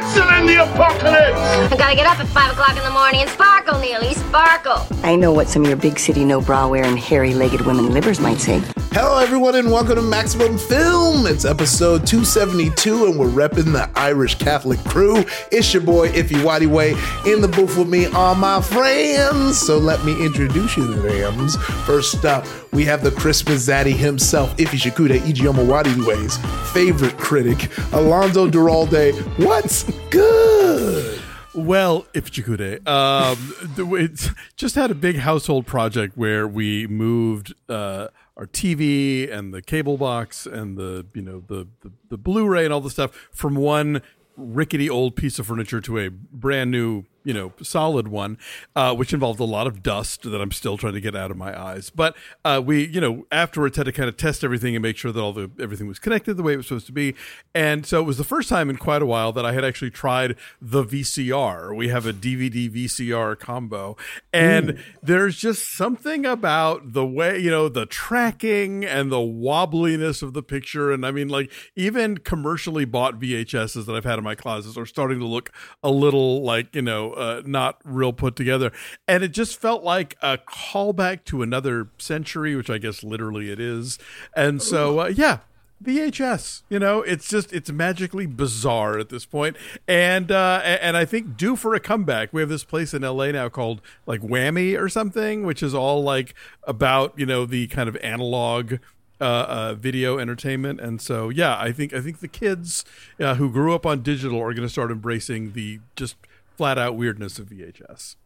[0.00, 1.72] Blitzen in the apocalypse!
[1.72, 4.86] I gotta get up at 5 o'clock in the morning and sparkle, Neely, sparkle.
[5.02, 8.18] I know what some of your big city no bra wearing hairy legged women livers
[8.18, 8.62] might say.
[8.92, 11.24] Hello, everyone, and welcome to Maximum Film.
[11.24, 15.24] It's episode 272, and we're repping the Irish Catholic crew.
[15.52, 17.32] It's your boy, Ify Nwadiwe.
[17.32, 19.60] In the booth with me are my friends.
[19.60, 21.48] So let me introduce you to them.
[21.86, 26.38] First up, we have the Christmas zaddy himself, Ify Shakuda Ijeoma Nwadiwe's
[26.72, 29.14] favorite critic, Alonzo Duralde.
[29.38, 31.20] What's good?
[31.54, 38.08] Well, if Chikude, um, just had a big household project where we moved uh,
[38.40, 42.72] our TV and the cable box and the you know the, the the Blu-ray and
[42.72, 44.00] all the stuff from one
[44.34, 48.38] rickety old piece of furniture to a brand new you know, solid one,
[48.74, 51.36] uh, which involved a lot of dust that I'm still trying to get out of
[51.36, 51.90] my eyes.
[51.90, 55.12] But uh, we, you know, afterwards had to kind of test everything and make sure
[55.12, 57.14] that all the everything was connected the way it was supposed to be.
[57.54, 59.90] And so it was the first time in quite a while that I had actually
[59.90, 61.76] tried the VCR.
[61.76, 63.96] We have a DVD VCR combo,
[64.32, 64.78] and Ooh.
[65.02, 70.42] there's just something about the way you know the tracking and the wobbliness of the
[70.42, 70.90] picture.
[70.92, 74.86] And I mean, like even commercially bought VHSs that I've had in my closets are
[74.86, 78.72] starting to look a little like you know uh, not real put together.
[79.06, 83.60] And it just felt like a callback to another century, which I guess literally it
[83.60, 83.98] is.
[84.34, 85.38] And so, uh, yeah,
[85.82, 86.62] VHS.
[86.68, 89.56] You know, it's just it's magically bizarre at this point,
[89.88, 92.32] and uh, and I think due for a comeback.
[92.32, 96.02] We have this place in LA now called like Whammy or something, which is all
[96.02, 98.74] like about you know the kind of analog
[99.20, 100.80] uh, uh, video entertainment.
[100.80, 102.84] And so, yeah, I think I think the kids
[103.18, 106.16] uh, who grew up on digital are going to start embracing the just
[106.60, 108.16] flat out weirdness of VHS.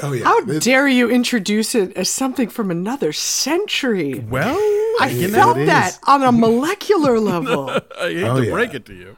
[0.00, 0.22] Oh yeah!
[0.22, 4.20] How it's, dare you introduce it as something from another century?
[4.20, 4.54] Well,
[5.00, 7.70] I felt that on a molecular level.
[7.98, 8.50] I hate oh, to yeah.
[8.50, 9.16] break it to you.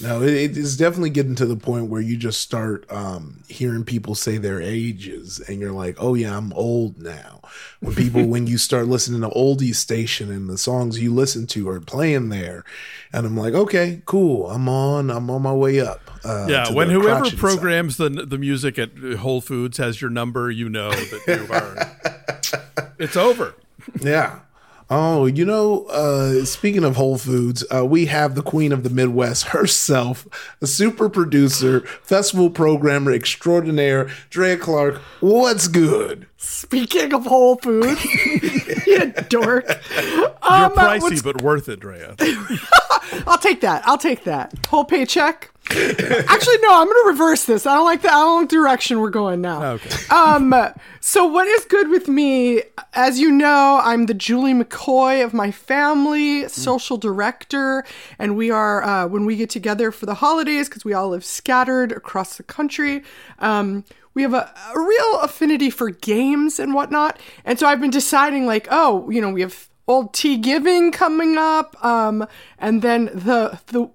[0.00, 3.84] No, it, it is definitely getting to the point where you just start um, hearing
[3.84, 7.40] people say their ages, and you're like, "Oh yeah, I'm old now."
[7.80, 11.68] When people, when you start listening to oldies station and the songs you listen to
[11.68, 12.64] are playing there,
[13.12, 16.90] and I'm like, "Okay, cool, I'm on, I'm on my way up." Uh, yeah, when
[16.90, 21.52] whoever programs the the music at Whole Foods has your number, you know that you
[21.52, 22.92] are.
[22.98, 23.54] it's over.
[24.00, 24.40] Yeah.
[24.88, 28.90] Oh, you know, uh, speaking of Whole Foods, uh, we have the queen of the
[28.90, 30.28] Midwest herself,
[30.60, 34.98] a super producer, festival programmer extraordinaire, Drea Clark.
[35.20, 36.28] What's good?
[36.36, 38.04] Speaking of Whole Foods,
[38.86, 39.66] you dork.
[40.00, 42.14] You're um, pricey, but worth it, Drea.
[43.26, 43.82] I'll take that.
[43.86, 44.54] I'll take that.
[44.68, 45.50] Whole paycheck.
[46.28, 46.80] Actually, no.
[46.80, 47.66] I'm going to reverse this.
[47.66, 48.08] I don't like the.
[48.08, 49.72] I don't like direction we're going now.
[49.72, 49.90] Okay.
[50.10, 50.54] Um.
[51.00, 52.62] So what is good with me?
[52.94, 57.84] As you know, I'm the Julie McCoy of my family, social director,
[58.18, 61.24] and we are uh, when we get together for the holidays because we all live
[61.24, 63.02] scattered across the country.
[63.38, 63.84] Um,
[64.14, 68.46] we have a, a real affinity for games and whatnot, and so I've been deciding
[68.46, 72.26] like, oh, you know, we have old tea giving coming up um,
[72.58, 73.88] and then the the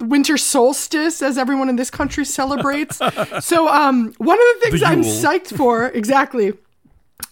[0.00, 2.98] winter solstice as everyone in this country celebrates
[3.40, 6.52] so um, one of the things the i'm psyched for exactly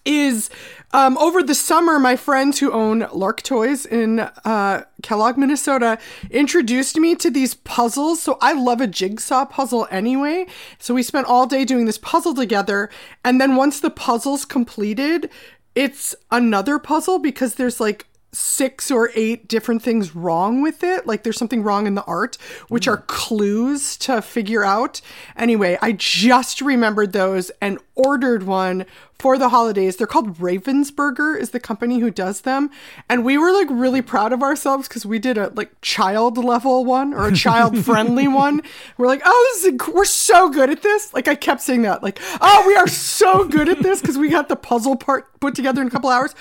[0.05, 0.51] is
[0.95, 5.99] um, over the summer, my friends who own Lark Toys in uh, Kellogg, Minnesota,
[6.31, 8.23] introduced me to these puzzles.
[8.23, 10.47] So I love a jigsaw puzzle anyway.
[10.79, 12.91] So we spent all day doing this puzzle together.
[13.25, 15.31] And then once the puzzle's completed,
[15.75, 21.06] it's another puzzle because there's like six or eight different things wrong with it.
[21.06, 22.37] Like there's something wrong in the art,
[22.69, 23.06] which are hmm.
[23.06, 25.00] clues to figure out.
[25.37, 28.87] Anyway, I just remembered those and ordered one
[29.19, 29.97] for the holidays.
[29.97, 32.71] They're called Ravensburger is the company who does them.
[33.09, 36.84] And we were like really proud of ourselves because we did a like child level
[36.84, 38.62] one or a child friendly one.
[38.99, 41.15] We're like, oh, this is, we're so good at this.
[41.15, 44.28] Like I kept saying that like, oh, we are so good at this because we
[44.28, 46.34] got the puzzle part put together in a couple hours.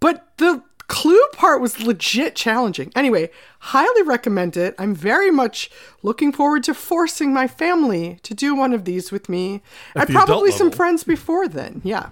[0.00, 2.92] But the clue part was legit challenging.
[2.94, 4.74] Anyway, highly recommend it.
[4.78, 5.70] I'm very much
[6.02, 9.62] looking forward to forcing my family to do one of these with me.
[9.94, 11.80] At and probably some friends before then.
[11.84, 12.10] Yeah.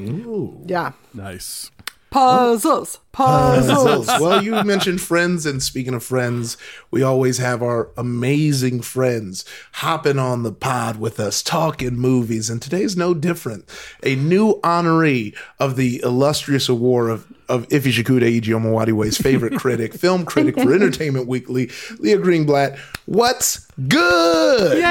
[0.00, 0.62] Ooh.
[0.66, 0.92] Yeah.
[1.12, 1.70] Nice.
[2.14, 4.06] Puzzles, puzzles.
[4.06, 6.56] well, you mentioned friends, and speaking of friends,
[6.92, 12.62] we always have our amazing friends hopping on the pod with us, talking movies, and
[12.62, 13.68] today's no different.
[14.04, 19.94] A new honoree of the illustrious award of of Ify Shakuda Ijeoma Nwadiwe's favorite critic,
[19.98, 22.78] film critic for Entertainment Weekly, Leah Greenblatt.
[23.06, 24.78] What's good?
[24.78, 24.82] Yay!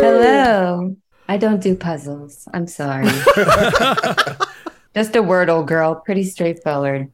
[0.00, 0.96] Hello.
[1.28, 2.48] I don't do puzzles.
[2.54, 3.04] I'm sorry.
[4.94, 7.12] Just a Wordle girl, pretty straightforward.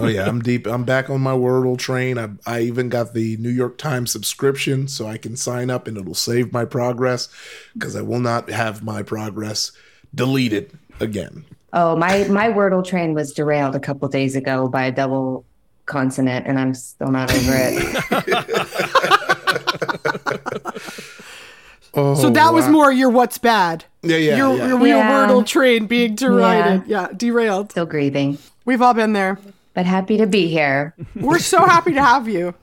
[0.00, 0.66] oh yeah, I'm deep.
[0.66, 2.16] I'm back on my Wordle train.
[2.18, 5.98] I, I even got the New York Times subscription, so I can sign up and
[5.98, 7.28] it'll save my progress
[7.74, 9.72] because I will not have my progress
[10.14, 11.44] deleted again.
[11.72, 15.44] Oh, my my Wordle train was derailed a couple days ago by a double
[15.86, 18.92] consonant, and I'm still not over it.
[21.94, 23.84] Oh, So that was more your what's bad.
[24.02, 24.68] Yeah, yeah, Your, yeah.
[24.68, 25.12] your real Yeah.
[25.12, 26.84] Wordle train being derided.
[26.86, 27.08] Yeah.
[27.14, 27.70] derailed.
[27.70, 29.38] still grieving, We've all been there.
[29.74, 30.94] but happy to be here.
[31.14, 32.54] We're so happy to have you.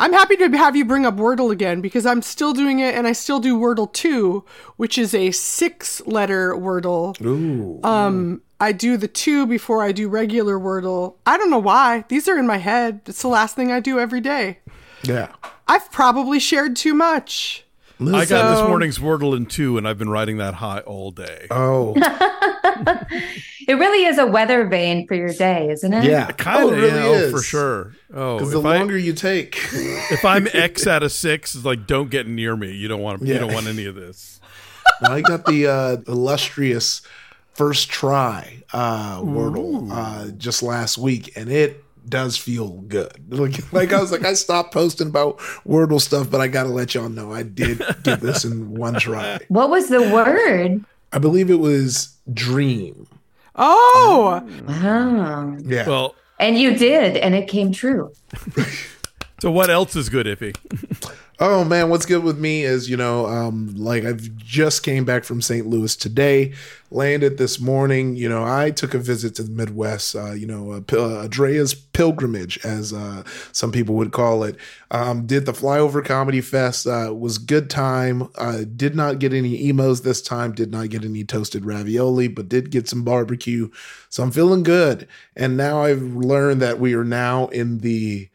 [0.00, 3.06] I'm happy to have you bring up Wordle again because I'm still doing it and
[3.06, 4.44] I still do Wordle 2,
[4.76, 7.20] which is a six letter Wordle.
[7.24, 7.80] Ooh.
[7.84, 11.16] Um, I do the two before I do regular Wordle.
[11.26, 12.04] I don't know why.
[12.08, 13.02] These are in my head.
[13.06, 14.58] It's the last thing I do every day.
[15.02, 15.32] yeah.
[15.68, 17.64] I've probably shared too much.
[18.00, 21.46] I got this morning's Wordle in two, and I've been riding that high all day.
[21.50, 21.94] Oh,
[23.68, 26.04] It really is a weather vane for your day, isn't it?
[26.04, 26.30] yeah.
[26.32, 27.94] Kind oh, of, it really yeah, is oh, for sure.
[28.12, 31.64] Oh, Because if, the I, longer you take, if I'm X out of six, it's
[31.64, 32.72] like don't get near me.
[32.72, 33.22] You don't want.
[33.22, 33.34] yeah.
[33.34, 34.40] You don't want any of this.
[35.02, 37.02] I got the uh, illustrious
[37.54, 43.32] first try uh, Wordle uh, just last week, and it does feel good.
[43.32, 46.70] Like, like I was like, I stopped posting about Wordle stuff, but I got to
[46.70, 49.38] let y'all know I did get this in one try.
[49.48, 50.84] What was the word?
[51.12, 53.06] I believe it was dream.
[53.56, 55.56] Oh, Wow.
[55.64, 55.86] Yeah.
[55.88, 58.12] Well, And you did, and it came true.
[59.40, 60.54] so what else is good, Ify?
[61.42, 65.24] Oh man, what's good with me is you know, um, like I've just came back
[65.24, 65.66] from St.
[65.66, 66.52] Louis today,
[66.90, 68.14] landed this morning.
[68.14, 70.14] You know, I took a visit to the Midwest.
[70.14, 73.22] Uh, you know, Pil- uh, Drea's pilgrimage, as uh,
[73.52, 74.56] some people would call it.
[74.90, 76.86] Um, did the Flyover Comedy Fest.
[76.86, 78.28] Uh, was good time.
[78.36, 80.52] Uh, did not get any Imo's this time.
[80.52, 83.70] Did not get any toasted ravioli, but did get some barbecue.
[84.10, 85.08] So I'm feeling good.
[85.36, 88.28] And now I've learned that we are now in the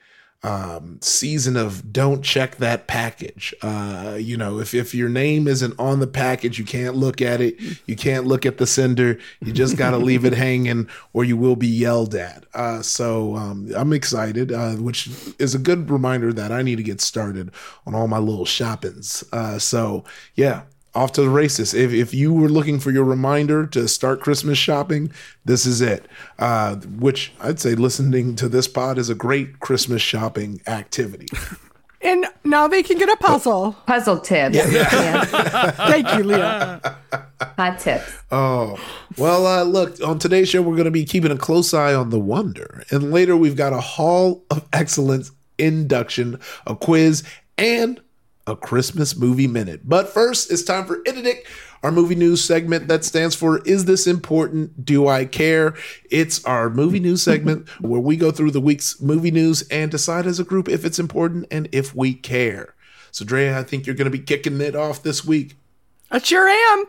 [0.45, 3.53] um, season of don't check that package.
[3.63, 7.41] Uh, you know, if, if your name isn't on the package, you can't look at
[7.41, 7.55] it.
[7.87, 9.17] You can't look at the sender.
[9.41, 12.45] You just got to leave it hanging or you will be yelled at.
[12.53, 15.09] Uh, so um, I'm excited, uh, which
[15.39, 17.51] is a good reminder that I need to get started
[17.87, 19.23] on all my little shoppings.
[19.33, 20.03] Uh, so
[20.35, 20.61] yeah.
[20.95, 21.73] Off to the races.
[21.73, 25.11] If, if you were looking for your reminder to start Christmas shopping,
[25.43, 26.07] this is it.
[26.39, 31.27] Uh, which I'd say listening to this pod is a great Christmas shopping activity.
[32.01, 33.73] and now they can get a puzzle.
[33.85, 34.55] Puzzle tips.
[34.55, 35.25] Yeah.
[35.71, 36.97] Thank you, Leah.
[37.57, 38.17] Hot tips.
[38.31, 38.79] Oh,
[39.17, 42.09] well, uh, look, on today's show, we're going to be keeping a close eye on
[42.09, 42.83] the wonder.
[42.89, 47.23] And later, we've got a Hall of Excellence induction, a quiz,
[47.57, 48.01] and
[48.47, 49.81] a Christmas movie minute.
[49.83, 51.45] But first, it's time for Ididic,
[51.83, 54.85] our movie news segment that stands for Is This Important?
[54.85, 55.75] Do I Care?
[56.09, 60.27] It's our movie news segment where we go through the week's movie news and decide
[60.27, 62.75] as a group if it's important and if we care.
[63.11, 65.55] So, Drea, I think you're going to be kicking it off this week.
[66.11, 66.85] I sure am.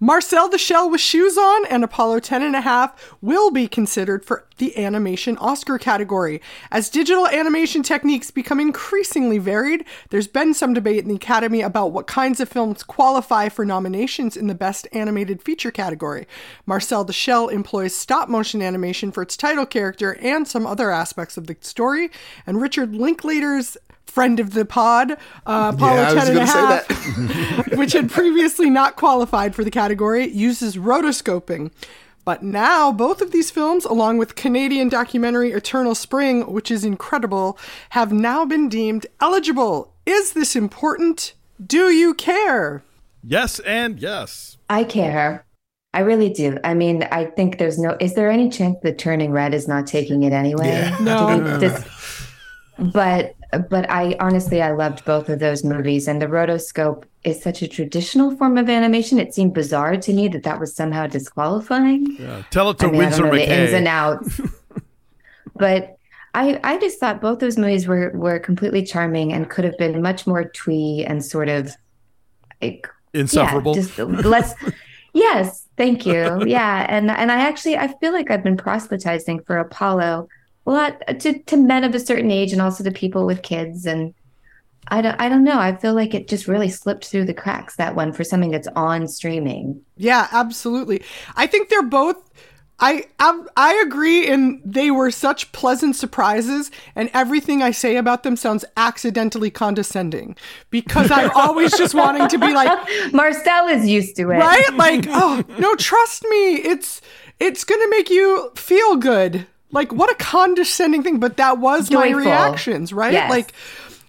[0.00, 4.24] Marcel the Shell with Shoes On and Apollo 10 and a half will be considered
[4.24, 6.40] for the animation Oscar category.
[6.70, 11.92] As digital animation techniques become increasingly varied, there's been some debate in the Academy about
[11.92, 16.26] what kinds of films qualify for nominations in the Best Animated Feature category.
[16.66, 21.36] Marcel the Shell employs stop motion animation for its title character and some other aspects
[21.36, 22.10] of the story,
[22.46, 23.76] and Richard Linklater's
[24.06, 25.12] friend of the pod,
[25.46, 30.26] uh, Apollo Yeah, 10 and a half which had previously not qualified for the category,
[30.28, 31.70] uses rotoscoping.
[32.24, 37.58] But now, both of these films, along with Canadian documentary Eternal Spring, which is incredible,
[37.90, 39.92] have now been deemed eligible.
[40.06, 41.34] Is this important?
[41.64, 42.82] Do you care?
[43.22, 44.56] Yes and yes.
[44.70, 45.44] I care.
[45.92, 46.58] I really do.
[46.64, 47.96] I mean, I think there's no.
[48.00, 50.66] Is there any chance that Turning Red is not taking it anyway?
[50.68, 50.96] Yeah.
[51.00, 51.36] No.
[51.38, 51.84] Do we- does-
[52.78, 57.62] but but I honestly I loved both of those movies, and the rotoscope is such
[57.62, 59.18] a traditional form of animation.
[59.18, 62.16] It seemed bizarre to me that that was somehow disqualifying.
[62.18, 62.42] Yeah.
[62.50, 64.40] Tell it to I mean, I Windsor don't know the ins and outs,
[65.56, 65.96] but
[66.34, 70.02] I I just thought both those movies were were completely charming and could have been
[70.02, 71.72] much more twee and sort of
[72.60, 73.76] like Insufferable.
[73.76, 74.54] yeah, just less.
[75.12, 76.44] yes, thank you.
[76.46, 80.28] Yeah, and and I actually I feel like I've been proselytizing for Apollo
[80.66, 83.86] a lot to to men of a certain age and also to people with kids
[83.86, 84.14] and.
[84.88, 85.58] I don't, I don't know.
[85.58, 88.68] I feel like it just really slipped through the cracks that one for something that's
[88.76, 89.80] on streaming.
[89.96, 91.02] Yeah, absolutely.
[91.36, 92.16] I think they're both.
[92.80, 98.24] I I, I agree, and they were such pleasant surprises, and everything I say about
[98.24, 100.36] them sounds accidentally condescending
[100.68, 102.78] because I'm always just wanting to be like,
[103.14, 104.36] Marcel is used to it.
[104.36, 104.74] right?
[104.74, 107.00] Like, oh no, trust me, it's
[107.40, 109.46] it's gonna make you feel good.
[109.74, 113.12] Like what a condescending thing, but that was my reactions, right?
[113.12, 113.28] Yes.
[113.28, 113.52] Like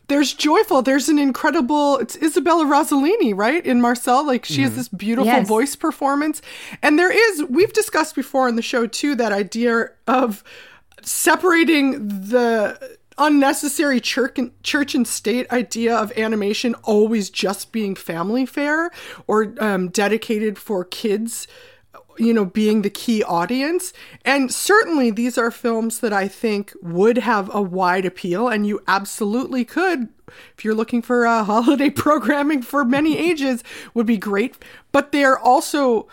[0.07, 3.65] there's joyful, there's an incredible it's Isabella Rossellini, right?
[3.65, 5.47] In Marcel, like she has this beautiful Yes.
[5.47, 6.41] voice performance.
[6.81, 10.43] And there is we've discussed before on the show too that idea of
[11.01, 18.45] separating the unnecessary church and, church and state idea of animation always just being family
[18.45, 18.91] fare
[19.25, 21.47] or um, dedicated for kids
[22.17, 23.93] you know being the key audience
[24.23, 28.81] and certainly these are films that i think would have a wide appeal and you
[28.87, 30.09] absolutely could
[30.57, 34.55] if you're looking for uh, holiday programming for many ages would be great
[34.91, 36.07] but they're also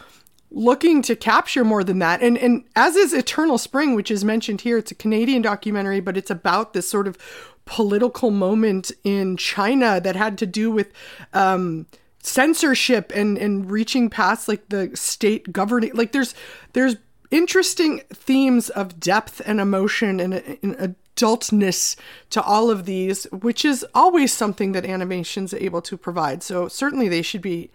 [0.54, 2.22] looking to capture more than that.
[2.22, 6.16] And and as is Eternal Spring, which is mentioned here, it's a Canadian documentary, but
[6.16, 7.18] it's about this sort of
[7.64, 10.92] political moment in China that had to do with
[11.32, 11.86] um
[12.22, 16.34] censorship and and reaching past like the state governing like there's
[16.72, 16.96] there's
[17.30, 21.96] interesting themes of depth and emotion and, and adultness
[22.30, 27.08] to all of these which is always something that animation's able to provide so certainly
[27.08, 27.70] they should be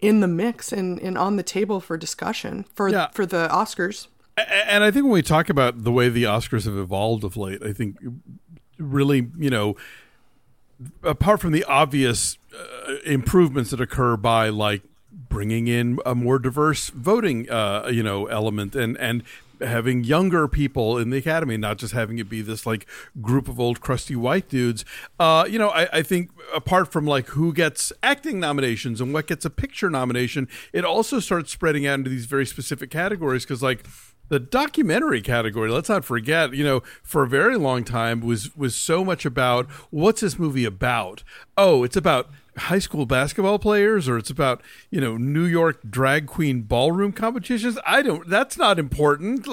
[0.00, 3.08] in the mix and, and on the table for discussion for Yeah.
[3.12, 4.08] for the Oscars.
[4.36, 7.62] And I think when we talk about the way the Oscars have evolved of late,
[7.62, 7.98] I think
[8.78, 9.76] really, you know,
[11.02, 16.90] apart from the obvious uh, improvements that occur by like bringing in a more diverse
[16.90, 19.22] voting, uh, you know, element and and
[19.60, 22.86] having younger people in the academy, not just having it be this like
[23.20, 24.84] group of old crusty white dudes.
[25.18, 29.26] Uh, you know, I, I think apart from like who gets acting nominations and what
[29.26, 33.62] gets a picture nomination, it also starts spreading out into these very specific categories because
[33.62, 33.86] like
[34.28, 38.74] the documentary category let's not forget you know for a very long time was was
[38.74, 41.22] so much about what's this movie about?
[41.56, 46.26] Oh it's about high school basketball players or it's about you know new york drag
[46.26, 47.78] queen ballroom competitions.
[47.86, 49.46] I don't that's not important.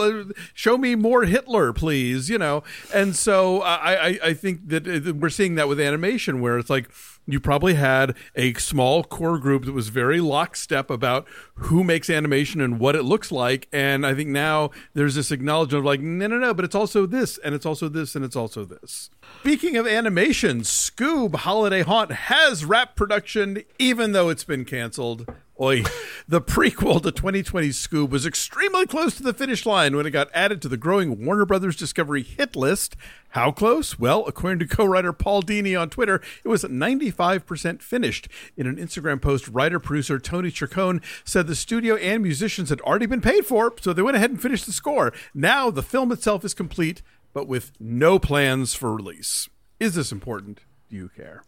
[0.54, 2.64] Show me more hitler please you know?
[2.94, 6.70] And so i i, I think that uh, we're seeing that with animation where it's
[6.70, 6.90] like
[7.31, 12.62] you probably had a small core group that was very lockstep about who makes animation
[12.62, 13.67] and what it looks like.
[13.71, 17.05] And I think now there's this acknowledgement of like, no, no, no, but it's also
[17.05, 19.09] this, and it's also this, and it's also this.
[19.41, 25.31] Speaking of animation, Scoob Holiday Haunt has wrapped production, even though it's been canceled.
[25.60, 25.84] Oi.
[26.30, 30.30] The prequel to 2020's Scoob was extremely close to the finish line when it got
[30.32, 32.96] added to the growing Warner Brothers Discovery hit list.
[33.30, 33.98] How close?
[33.98, 38.28] Well, according to co-writer Paul Dini on Twitter, it was 95% finished.
[38.56, 43.22] In an Instagram post, writer-producer Tony Chacon said the studio and musicians had already been
[43.22, 45.12] paid for, so they went ahead and finished the score.
[45.34, 47.01] Now the film itself is complete,
[47.34, 49.50] but with no plans for release.
[49.80, 50.60] Is this important?
[50.92, 51.42] Do you care?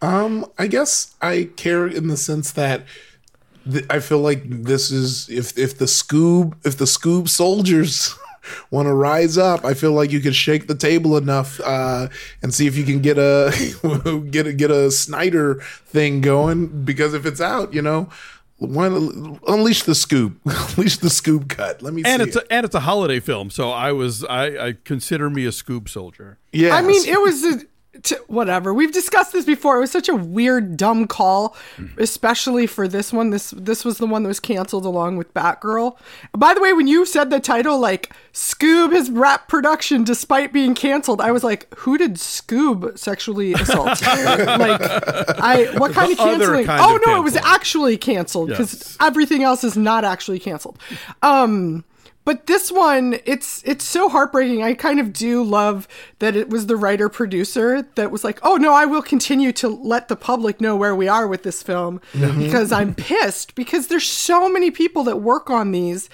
[0.00, 2.82] Um, I guess I care in the sense that
[3.70, 8.14] th- I feel like this is if if the Scoob if the Scoob soldiers
[8.70, 12.08] want to rise up, I feel like you could shake the table enough uh,
[12.42, 13.52] and see if you can get a
[14.30, 16.84] get a get a Snyder thing going.
[16.84, 18.08] Because if it's out, you know.
[18.58, 21.82] Why, unleash the scoop, unleash the scoop cut.
[21.82, 22.08] Let me see.
[22.08, 22.28] And see.
[22.28, 22.44] it's it.
[22.44, 25.88] a, and it's a holiday film, so I was I, I consider me a Scoob
[25.88, 26.38] soldier.
[26.52, 27.60] yeah, I mean, it was a,
[28.02, 28.72] t- whatever.
[28.72, 29.76] We've discussed this before.
[29.76, 31.56] It was such a weird, dumb call,
[31.98, 33.30] especially for this one.
[33.30, 35.96] This this was the one that was canceled along with Batgirl.
[36.36, 40.74] By the way, when you said the title, like Scoob has wrapped production despite being
[40.74, 44.00] canceled, I was like, who did Scoob sexually assault?
[44.02, 44.80] like,
[45.40, 46.66] I what kind of canceling?
[46.66, 48.96] kind oh of no, it was actually canceled because Yes.
[49.00, 50.78] everything else is not actually canceled.
[51.22, 51.84] Um.
[52.24, 54.62] But this one, it's it's so heartbreaking.
[54.62, 55.88] I kind of do love
[56.20, 59.68] that it was the writer producer that was like, "Oh no, I will continue to
[59.68, 64.06] let the public know where we are with this film because I'm pissed because there's
[64.06, 66.08] so many people that work on these,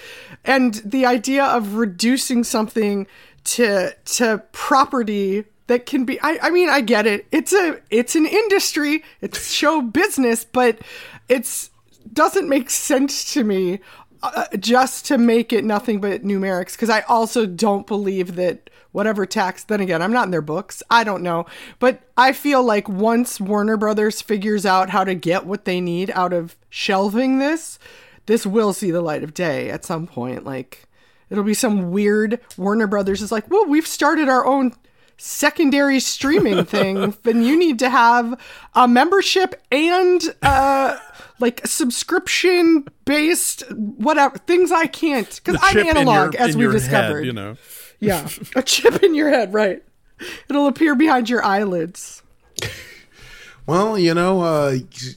[0.45, 3.07] and the idea of reducing something
[3.45, 7.27] to to property that can be I, I mean I get it.
[7.31, 10.79] It's a it's an industry, it's show business, but
[11.29, 11.71] it's
[12.13, 13.81] doesn't make sense to me
[14.23, 19.27] uh, just to make it nothing but numerics because I also don't believe that whatever
[19.27, 20.83] tax then again I'm not in their books.
[20.91, 21.47] I don't know.
[21.79, 26.11] But I feel like once Warner Brothers figures out how to get what they need
[26.15, 27.79] out of shelving this
[28.27, 30.45] this will see the light of day at some point.
[30.45, 30.87] Like
[31.31, 34.75] it'll be some weird Warner Brothers is like well we've started our own
[35.19, 38.41] secondary streaming thing then you need to have
[38.75, 40.97] a membership and uh
[41.41, 46.79] like subscription based whatever things I can't because I'm analog your- as we your head,
[46.81, 47.25] discovered.
[47.27, 47.57] you know.
[48.01, 49.83] Yeah, a chip in your head, right?
[50.49, 52.23] It'll appear behind your eyelids.
[53.67, 54.77] Well, you know, uh,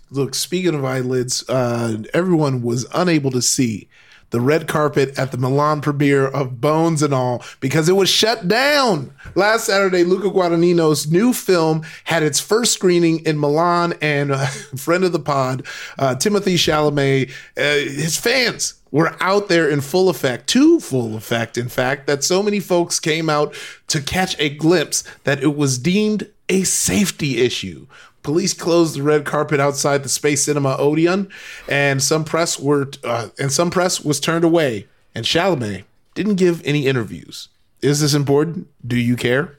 [0.10, 3.88] look, speaking of eyelids, uh, everyone was unable to see
[4.31, 8.47] the red carpet at the Milan premiere of Bones and All because it was shut
[8.47, 9.13] down.
[9.35, 14.45] Last Saturday, Luca Guadagnino's new film had its first screening in Milan, and uh,
[14.75, 15.65] friend of the pod,
[16.00, 21.57] uh, Timothée Chalamet, uh, his fans were out there in full effect, too full effect,
[21.57, 23.55] in fact, that so many folks came out
[23.88, 27.88] to catch a glimpse that it was deemed a safety issue.
[28.23, 31.29] Police closed the red carpet outside the Space Cinema Odeon,
[31.67, 34.87] and some press were uh, and some press was turned away.
[35.15, 37.49] And Chalamet didn't give any interviews.
[37.81, 38.67] Is this important?
[38.85, 39.57] Do you care?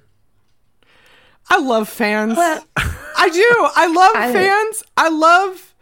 [1.51, 2.39] I love fans.
[2.39, 3.69] I do.
[3.77, 4.83] I love I- fans.
[4.97, 5.75] I love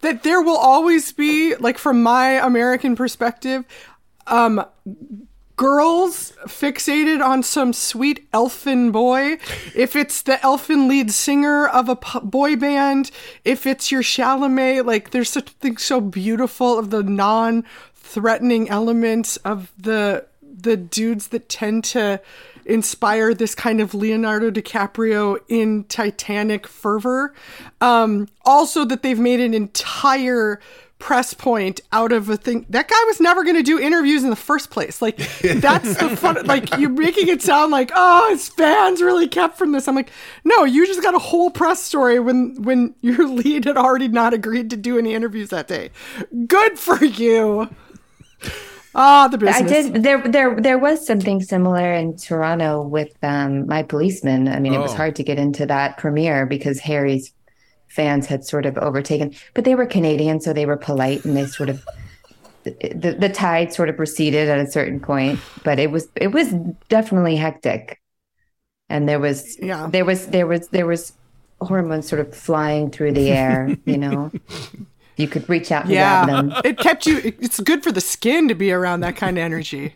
[0.00, 3.64] that there will always be, like, from my American perspective,
[4.26, 4.64] um,
[5.56, 9.38] girls fixated on some sweet elfin boy.
[9.74, 13.10] If it's the elfin lead singer of a boy band,
[13.44, 19.72] if it's your Chalamet, like, there's something so beautiful of the non threatening elements of
[19.78, 22.20] the the dudes that tend to
[22.64, 27.34] inspire this kind of Leonardo DiCaprio in Titanic fervor.
[27.80, 30.60] Um, also, that they've made an entire
[31.02, 34.30] press point out of a thing that guy was never going to do interviews in
[34.30, 35.16] the first place like
[35.56, 39.72] that's the fun like you're making it sound like oh his fans really kept from
[39.72, 40.10] this i'm like
[40.44, 44.32] no you just got a whole press story when when your lead had already not
[44.32, 45.90] agreed to do any interviews that day
[46.46, 47.68] good for you
[48.94, 50.02] ah the business I did.
[50.04, 54.48] There, there, there was something similar in Toronto with um, my policeman.
[54.48, 54.96] I mean, it was Oh.
[54.96, 57.32] hard to get into that premiere because Harry's
[57.92, 61.46] fans had sort of overtaken, but they were Canadian, so they were polite and they
[61.46, 61.84] sort of
[62.64, 65.38] the the tide sort of receded at a certain point.
[65.64, 66.52] But it was it was
[66.88, 68.00] definitely hectic,
[68.88, 69.88] and there was Yeah.
[69.90, 71.12] there was there was there was
[71.60, 73.76] hormones sort of flying through the air.
[73.84, 74.30] You know,
[75.16, 76.50] you could reach out and grab them.
[76.50, 77.20] Yeah, it kept you.
[77.40, 79.94] It's good for the skin to be around that kind of energy.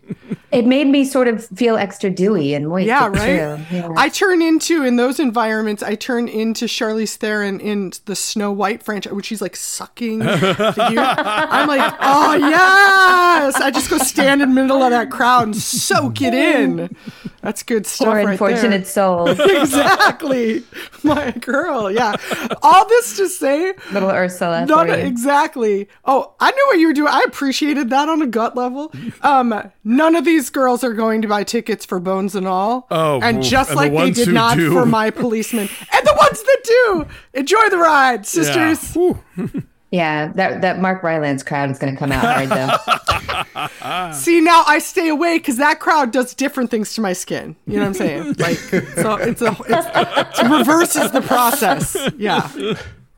[0.56, 2.86] It made me sort of feel extra dewy and moist.
[2.86, 3.60] Yeah, right.
[3.70, 3.92] Yeah.
[3.96, 5.82] I turn into in those environments.
[5.82, 10.22] I turn into Charlize Theron in the Snow White franchise, which she's like sucking.
[10.22, 13.54] I'm like, oh yes!
[13.56, 16.96] I just go stand in the middle of that crowd and soak it in.
[17.42, 18.84] That's good stuff, Poor right unfortunate there.
[18.84, 19.38] souls.
[19.40, 20.64] exactly,
[21.04, 21.90] my girl.
[21.92, 22.16] Yeah.
[22.62, 24.66] All this to say, Little Ursula.
[24.66, 24.94] Not you.
[24.94, 25.88] exactly.
[26.04, 27.12] Oh, I knew what you were doing.
[27.12, 28.92] I appreciated that on a gut level.
[29.22, 32.86] Um, none of these girls are going to buy tickets for Bones and All.
[32.90, 34.72] Oh, and just And the like they did not do.
[34.72, 38.92] for my policeman, and the ones that do, enjoy the ride, sisters.
[38.94, 39.22] Whew.
[39.92, 44.12] Yeah, that that Mark Rylance crowd is going to come out hard though.
[44.12, 47.54] See, now I stay away because that crowd does different things to my skin.
[47.66, 48.34] You know what I'm saying?
[48.38, 51.96] Like, so it's a it's, it reverses the process.
[52.18, 52.50] Yeah,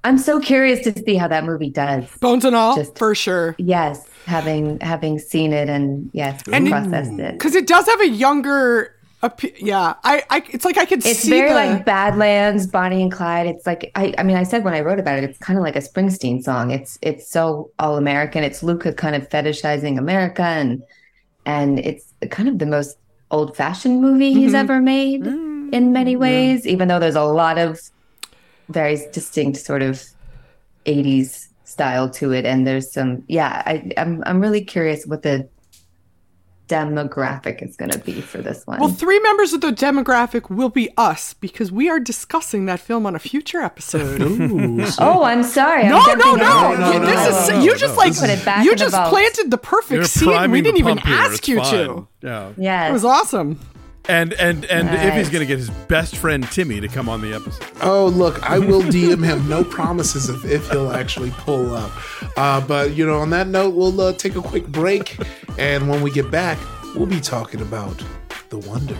[0.04, 2.04] I'm so curious to see how that movie does.
[2.18, 3.56] Bones and All Just- for sure.
[3.58, 7.32] Yes, having having seen it and yes, And processed it.
[7.32, 8.94] Because it does have a younger.
[9.56, 10.44] yeah, I, I.
[10.50, 13.46] It's like I could It's see very the, like Badlands, Bonnie and Clyde.
[13.46, 15.64] It's like I, I mean, I said when I wrote about it, it's kind of
[15.64, 16.70] like a Springsteen song.
[16.70, 18.44] It's it's so all American.
[18.44, 20.82] It's Luca kind of fetishizing America, and
[21.44, 22.96] and it's kind of the most
[23.30, 24.56] old fashioned movie he's mm-hmm.
[24.56, 26.64] ever made mm, in many ways.
[26.66, 27.80] Even though there's a lot of
[28.68, 30.04] very distinct sort of
[30.86, 31.47] '80s
[31.78, 33.62] style to it, and there's some yeah.
[33.64, 35.48] I, I'm I'm really curious what the
[36.66, 38.78] demographic is going to be for this one.
[38.80, 43.06] Well, three members of the demographic will be us because we are discussing that film
[43.06, 44.20] on a future episode.
[44.98, 45.84] oh, I'm sorry.
[45.84, 47.98] I'm no, no, no, no, no, This no, is no, you no, just no.
[47.98, 49.08] like Put it back you in the just vault.
[49.08, 50.50] planted the perfect You're seed.
[50.50, 51.16] We didn't even pump here.
[51.16, 51.72] ask It's you fine.
[51.72, 52.08] to.
[52.22, 52.52] Yeah.
[52.58, 52.90] Yes.
[52.90, 53.58] It was awesome.
[54.10, 55.06] And and and Nice.
[55.06, 57.66] if he's gonna get his best friend Timmy to come on the episode.
[57.82, 59.46] Oh, look, I will DM him.
[59.48, 61.90] No promises of if he'll actually pull up.
[62.38, 65.18] Uh, but, you know, on that note, we'll uh, take a quick break.
[65.58, 66.58] And when we get back,
[66.94, 68.02] we'll be talking about
[68.48, 68.96] The Wonder.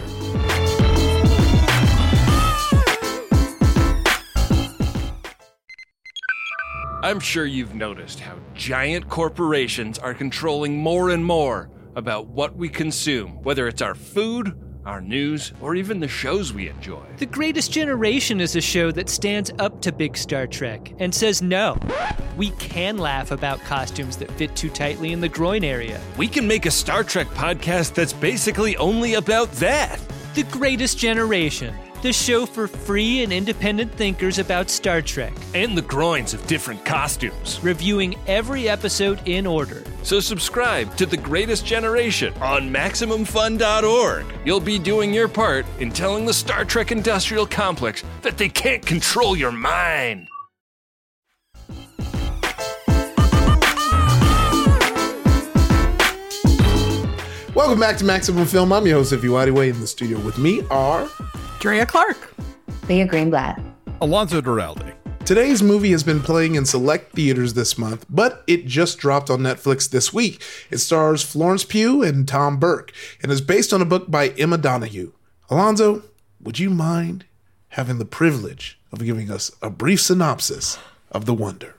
[7.03, 12.69] I'm sure you've noticed how giant corporations are controlling more and more about what we
[12.69, 14.57] consume, whether it's our food,
[14.89, 17.05] our news, or even the shows we enjoy.
[17.19, 21.43] The Greatest Generation is a show that stands up to big Star Trek and says
[21.43, 21.79] no.
[22.39, 26.01] We can laugh about costumes that fit too tightly in the groin area.
[26.17, 30.01] We can make a Star Trek podcast that's basically only about that.
[30.39, 35.83] The Greatest Generation, the show for free and independent thinkers about Star Trek, And the
[35.83, 37.59] groins of different costumes.
[37.61, 39.83] reviewing every episode in order.
[40.05, 44.27] So subscribe to The Greatest Generation on MaximumFun.org.
[44.45, 48.87] You'll be doing your part in telling the Star Trek industrial complex that they can't
[48.87, 50.29] control your mind.
[57.59, 58.73] Welcome back to Maximum Film.
[58.73, 59.71] I'm your host, Ify Way.
[59.71, 61.09] In the studio with me are.
[61.59, 62.33] Drea Clark.
[62.89, 63.61] Leah Greenblatt.
[64.01, 64.95] Alonzo Duralde.
[65.25, 69.41] Today's movie has been playing in select theaters this month, but it just dropped on
[69.41, 70.41] Netflix this week.
[70.71, 72.93] It stars Florence Pugh and Tom Burke
[73.25, 75.11] and is based on a book by Emma Donoghue.
[75.51, 76.05] Alonzo,
[76.41, 77.25] would you mind
[77.71, 80.79] having the privilege of giving us a brief synopsis
[81.11, 81.75] of The Wonder?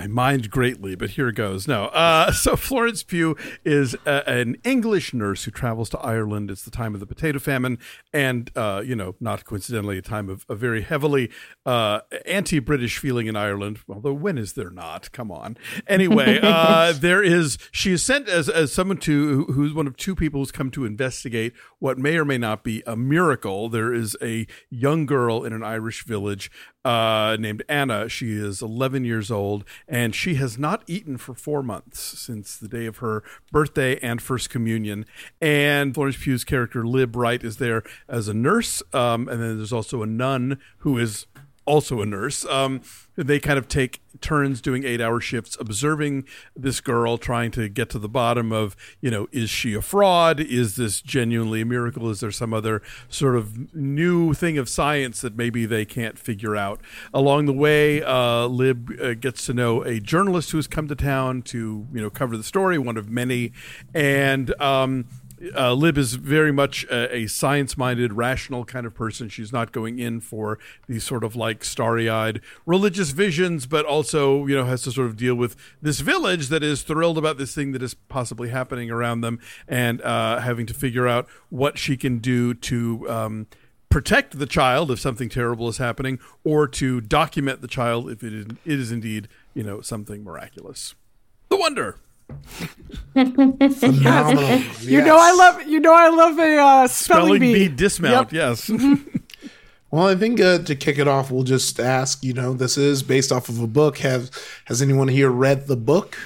[0.00, 1.68] I mind greatly, but here goes.
[1.68, 1.84] No.
[1.86, 3.36] Uh, so Florence Pugh
[3.66, 6.50] is a, an English nurse who travels to Ireland.
[6.50, 7.78] It's the time of the potato famine,
[8.10, 11.30] and uh, you know, not coincidentally, a time of a very heavily
[11.66, 13.80] uh, anti-British feeling in Ireland.
[13.90, 15.12] Although when is there not?
[15.12, 15.58] Come on.
[15.86, 17.58] Anyway, uh, there is.
[17.70, 20.86] She is sent as as someone to who's one of two people who's come to
[20.86, 23.68] investigate what may or may not be a miracle.
[23.68, 26.50] There is a young girl in an Irish village
[26.84, 28.08] uh, named Anna.
[28.08, 32.68] She is 11 years old, and she has not eaten for four months since the
[32.68, 35.04] day of her birthday and first communion.
[35.40, 38.82] And Florence Pugh's character, Lib Wright, is there as a nurse.
[38.92, 41.26] Um, and then there's also a nun who is
[41.64, 42.44] also a nurse.
[42.46, 42.80] Um,
[43.16, 46.24] they kind of take turns doing eight hour shifts, observing
[46.56, 50.40] this girl, trying to get to the bottom of, you know, is she a fraud?
[50.40, 52.08] Is this genuinely a miracle?
[52.08, 56.56] Is there some other sort of new thing of science that maybe they can't figure
[56.56, 56.80] out?
[57.12, 60.96] Along the way, uh, Lib uh, gets to know a journalist who has come to
[60.96, 63.52] town to, you know, cover the story, one of many.
[63.94, 65.06] And, um,
[65.56, 69.28] uh, Lib is very much a, a science minded, rational kind of person.
[69.28, 74.46] She's not going in for these sort of like starry eyed religious visions, but also,
[74.46, 77.54] you know, has to sort of deal with this village that is thrilled about this
[77.54, 81.96] thing that is possibly happening around them and uh, having to figure out what she
[81.96, 83.08] can do to.
[83.08, 83.46] Um,
[83.88, 88.32] protect the child if something terrible is happening, or to document the child if it
[88.32, 90.94] is, it is indeed, you know, something miraculous.
[91.48, 91.96] The wonder.
[93.12, 94.62] Phenomenal.
[94.80, 97.68] You know I love you know I love a uh, spelling, Spelling bee.
[97.68, 98.68] bee dismount, Yep.
[98.68, 98.70] yes.
[99.92, 102.22] Well, I think uh, to kick it off, we'll just ask.
[102.22, 103.98] You know, this is based off of a book.
[103.98, 104.30] Have
[104.66, 106.16] has anyone here read the book?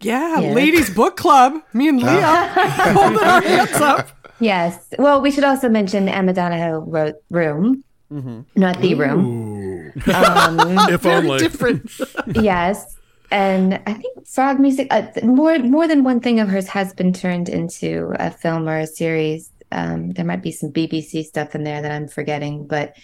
[0.00, 0.54] Yeah, Yeah.
[0.54, 1.60] ladies book club.
[1.74, 2.46] Me and Leah
[2.96, 4.08] holding our hands up.
[4.40, 4.78] Yes.
[4.98, 8.40] Well, we should also mention Emma Donoghue wrote Room, mm-hmm.
[8.56, 9.92] not The Room.
[10.06, 11.38] Um, if Very only.
[11.38, 11.90] different.
[12.34, 12.96] yes.
[13.32, 17.14] And I think Frog Music, uh, more more than one thing of hers has been
[17.14, 19.50] turned into a film or a series.
[19.72, 22.94] Um, there might be some BBC stuff in there that I'm forgetting, but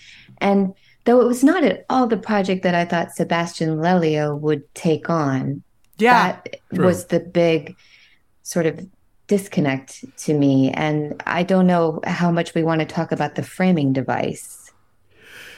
[0.42, 0.74] and
[1.06, 5.08] though it was not at all the project that I thought Sebastian Lelio would take
[5.08, 5.62] on,
[5.96, 6.36] Yeah.
[6.42, 7.74] that was the big
[8.42, 8.86] sort of
[9.28, 10.70] disconnect to me.
[10.72, 14.70] And I don't know how much we want to talk about the framing device.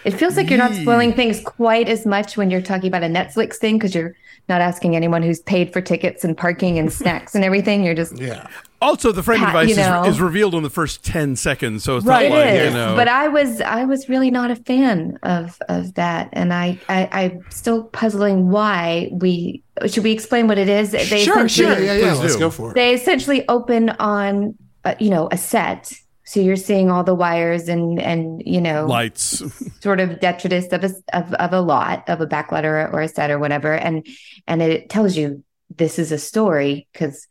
[0.04, 3.06] It feels like you're not spoiling things quite as much when you're talking about a
[3.06, 4.14] Netflix thing because you're
[4.50, 7.82] not asking anyone who's paid for tickets and parking and snacks and everything.
[7.82, 8.46] You're just Yeah.
[8.82, 10.04] Also, the framing device you know.
[10.04, 12.30] is, is revealed in the first ten seconds, so it's Right.
[12.30, 12.68] not like is.
[12.68, 12.96] you know.
[12.96, 17.08] But I was I was really not a fan of of that, and I, I
[17.12, 20.92] I'm still puzzling why we should we explain what it is.
[20.92, 21.72] They Sure, sure.
[21.72, 22.12] Yeah, yeah, yeah.
[22.14, 22.38] Let's do.
[22.40, 22.74] go for it.
[22.74, 24.54] they essentially open on
[24.86, 25.92] uh, you know a set
[26.30, 29.42] so you're seeing all the wires and and you know lights.
[29.80, 33.08] sort of detritus of a of, of a lot of a backlot or, or a
[33.08, 34.06] set or whatever and
[34.46, 35.42] and it tells you
[35.76, 37.26] this is a story because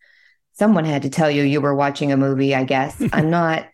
[0.52, 3.70] someone had to tell you you were watching a movie i guess i'm not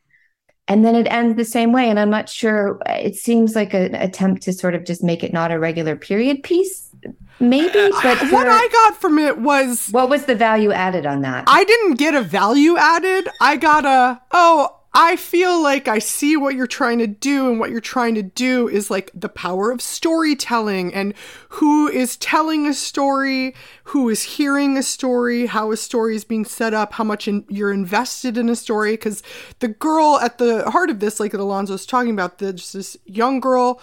[0.68, 3.96] and then it ends the same way and i'm not sure it seems like an
[3.96, 6.92] attempt to sort of just make it not a regular period piece
[7.40, 11.22] maybe uh, but what I got from it was what was the value added on
[11.22, 13.28] that I didn't get a value added.
[13.42, 17.60] I got a, oh, I feel like I see what you're trying to do, and
[17.60, 21.14] what you're trying to do is like the power of storytelling and
[21.50, 23.54] who is telling a story,
[23.84, 27.44] who is hearing a story, how a story is being set up, how much in,
[27.50, 28.92] you're invested in a story.
[28.92, 29.22] Because
[29.60, 33.42] the girl at the heart of this, like that Alonzo's talking about, there's this young
[33.42, 33.82] girl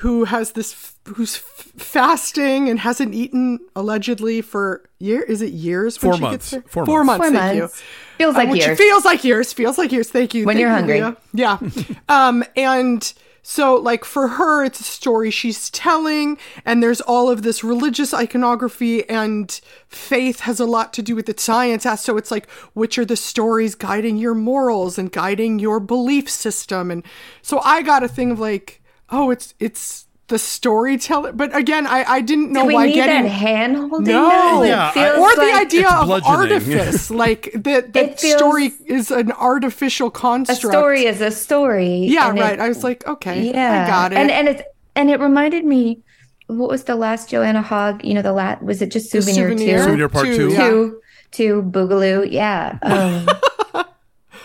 [0.00, 6.00] who has this who's f- fasting and hasn't eaten allegedly for year is it years
[6.02, 6.50] when Four she months.
[6.52, 6.72] gets?
[6.72, 7.18] Four four months.
[7.20, 7.82] months, Four thank months.
[8.18, 8.78] Feels like Uh, years.
[8.78, 11.00] feels like years feels like years thank you When Thank you're hungry.
[11.00, 11.16] Leah.
[11.32, 11.58] yeah
[12.08, 16.36] um and so like for her it's a story she's telling
[16.66, 21.24] and there's all of this religious iconography and faith has a lot to do with
[21.26, 25.80] the science so it's like which are the stories guiding your morals and guiding your
[25.80, 27.02] belief system and
[27.42, 28.79] so i got a thing of like
[29.10, 32.94] oh it's it's the storyteller but again i i didn't know Do we why need
[32.94, 34.14] getting that hand holding?
[34.14, 37.92] no, It Yeah, I- feels or the like idea of artifice, like that.
[37.94, 40.62] That story is an artificial construct.
[40.62, 42.06] a story is a story.
[42.06, 42.60] yeah, and it- right.
[42.60, 44.18] I was like, okay, yeah, I got it.
[44.18, 46.02] And and it and it reminded me,
[46.46, 48.04] what was the last Joanna Hogg?
[48.04, 50.50] You know, the last was it just The souvenir, souvenir, Souvenir part two.
[50.52, 50.68] yeah.
[50.70, 51.00] two?
[51.32, 52.78] Two, two Boogaloo, yeah.
[52.82, 53.26] Um,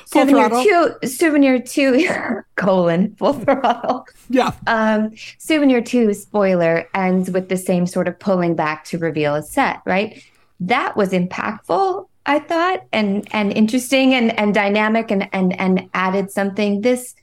[0.07, 0.95] Souvenir throttle.
[1.01, 2.07] two, souvenir two,
[2.55, 4.05] colon full throttle.
[4.29, 4.51] Yeah.
[4.67, 9.43] Um, souvenir two spoiler ends with the same sort of pulling back to reveal a
[9.43, 10.23] set, right?
[10.59, 16.31] That was impactful, I thought, and and interesting and and dynamic and and and added
[16.31, 16.81] something.
[16.81, 17.15] This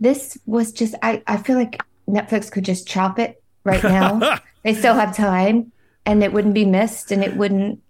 [0.00, 4.38] this was just I I feel like Netflix could just chop it right now.
[4.62, 5.72] they still have time,
[6.06, 7.80] and it wouldn't be missed, and it wouldn't.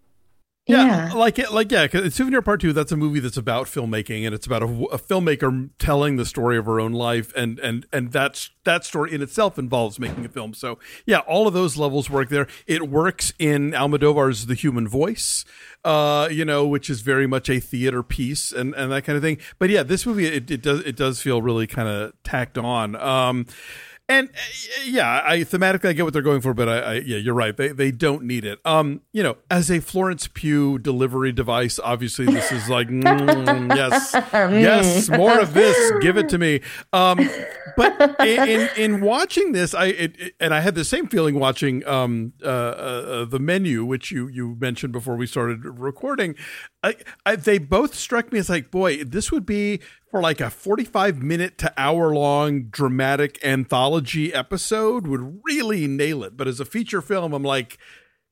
[0.68, 1.14] Yeah, Yeah.
[1.14, 1.86] like it, like yeah.
[1.88, 2.72] 'cause Souvenir Part Two.
[2.74, 6.58] That's a movie that's about filmmaking, and it's about a, a filmmaker telling the story
[6.58, 10.28] of her own life, and and and that's that story in itself involves making a
[10.28, 10.52] film.
[10.52, 12.46] So yeah, all of those levels work there.
[12.66, 15.46] It works in Almodovar's The Human Voice,
[15.86, 19.22] uh, you know, which is very much a theater piece and and that kind of
[19.22, 19.38] thing.
[19.58, 22.94] But yeah, this movie it, it does it does feel really kind of tacked on.
[22.96, 23.46] Um,
[24.08, 24.32] and uh,
[24.86, 27.56] yeah, I thematically I get what they're going for, but I, I yeah, you're right.
[27.56, 28.58] They they don't need it.
[28.64, 34.12] Um, you know, as a Florence Pugh delivery device, obviously this is like mm, yes,
[34.32, 35.92] yes, more of this.
[36.00, 36.60] Give it to me.
[36.92, 37.28] Um,
[37.76, 41.38] but in in, in watching this, I it, it- and I had the same feeling
[41.38, 46.34] watching um uh, uh, uh the menu, which you you mentioned before we started recording.
[46.82, 50.50] I, I they both struck me as like, boy, this would be for like a
[50.50, 56.36] 45 minute to hour long dramatic anthology episode would really nail it.
[56.36, 57.78] But as a feature film, I'm like,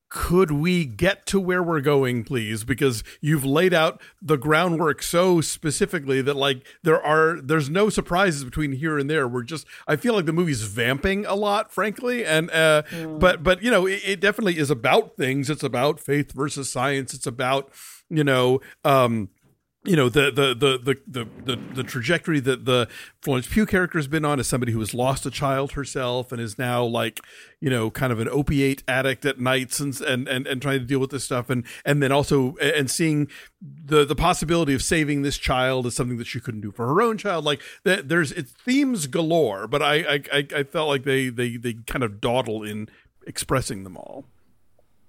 [0.09, 2.63] could we get to where we're going, please?
[2.63, 8.45] Because you've laid out the groundwork so specifically that like there are there's no surprises
[8.45, 9.27] between here and there.
[9.27, 12.83] We're just I feel like the movie's vamping a lot, frankly, and uh,
[13.19, 15.49] but but you know it, it definitely is about things.
[15.49, 17.13] It's about faith versus science.
[17.13, 17.69] It's about
[18.09, 19.29] you know um
[19.87, 22.89] you know the the the the the the, trajectory that the
[23.21, 26.41] Florence Pugh character has been on as somebody who has lost a child herself and
[26.41, 27.21] is now like
[27.61, 30.85] you know kind of an opiate addict at nights and and and, and trying to
[30.85, 31.49] deal with this stuff.
[31.49, 33.29] And and then also and seeing
[33.61, 37.01] the the possibility of saving this child is something that she couldn't do for her
[37.01, 37.45] own child.
[37.45, 41.55] Like that there's it's themes galore but I I I- I felt like they they
[41.55, 42.89] they kind of dawdle in
[43.25, 44.25] expressing them all.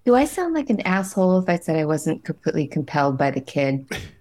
[0.04, 3.40] Do I sound like an asshole if I said I wasn't completely compelled by the
[3.40, 3.86] kid?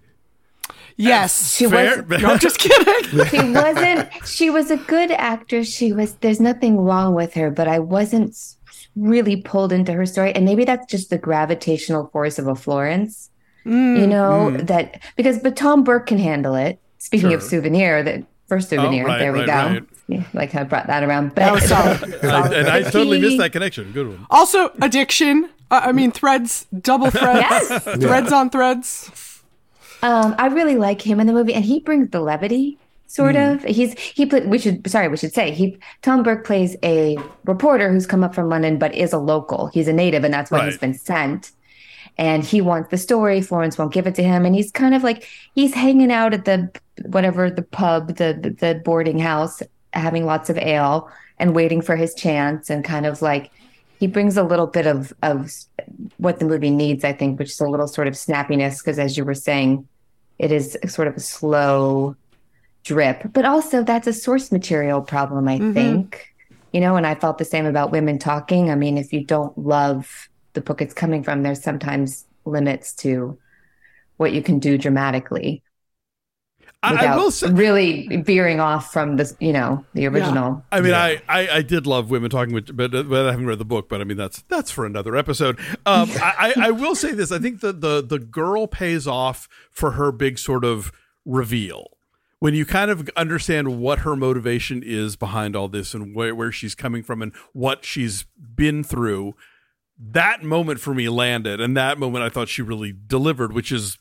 [0.98, 1.54] Yes.
[1.56, 2.02] She Fair.
[2.02, 3.24] was No, I'm just kidding.
[3.30, 5.72] she wasn't she was a good actress.
[5.72, 8.36] She was there's nothing wrong with her, but I wasn't
[8.96, 10.34] really pulled into her story.
[10.34, 13.30] And maybe that's just the gravitational force of a Florence.
[13.64, 14.00] Mm.
[14.00, 16.80] You know, that because but Tom Burke can handle it.
[16.98, 19.52] Speaking of souvenir, the first souvenir, right, there we right, go.
[19.52, 19.82] right.
[20.08, 21.28] Yeah, like I brought that around.
[21.28, 22.02] But That was solid.
[22.24, 25.50] and, and I totally missed that connection good one Also, addiction.
[25.70, 27.84] Uh, I mean, threads, double threads, Yes.
[27.84, 29.10] threads on threads.
[30.02, 32.78] Um, I really like him in the movie, and he brings the levity.
[33.10, 33.40] Sort Hmm.
[33.40, 33.64] of.
[33.64, 34.46] He's he played.
[34.48, 35.08] We should sorry.
[35.08, 35.78] We should say he.
[36.02, 39.68] Tom Burke plays a reporter who's come up from London, but is a local.
[39.68, 41.52] He's a native, and that's why he's been sent.
[42.18, 43.40] And he wants the story.
[43.40, 46.44] Florence won't give it to him, and he's kind of like he's hanging out at
[46.44, 46.70] the
[47.06, 49.62] whatever the pub, the, the boarding house,
[49.94, 51.08] having lots of ale
[51.38, 53.50] and waiting for his chance, and kind of like
[54.00, 55.50] he brings a little bit of of
[56.18, 59.16] what the movie needs, I think, which is a little sort of snappiness, because as
[59.16, 59.88] you were saying,
[60.38, 62.16] it is sort of a slow
[62.84, 65.72] drip, but also that's a source material problem, I mm-hmm.
[65.72, 66.34] think.
[66.72, 68.70] You know, and I felt the same about women talking.
[68.70, 73.38] I mean, if you don't love the book it's coming from, there's sometimes limits to
[74.18, 75.62] what you can do dramatically
[76.82, 80.64] I, without I will say really veering off from the, you know, the original.
[80.70, 83.58] I mean, I, I I did love women talking, with, but, but I haven't read
[83.58, 83.88] the book.
[83.88, 85.58] But I mean, that's that's for another episode.
[85.86, 89.48] Um, I, I I will say this: I think that the the girl pays off
[89.72, 90.92] for her big sort of
[91.24, 91.98] reveal
[92.38, 96.52] when you kind of understand what her motivation is behind all this and where where
[96.52, 99.34] she's coming from and what she's been through.
[100.00, 103.52] That moment for me landed, and that moment I thought she really delivered.
[103.52, 103.98] Which is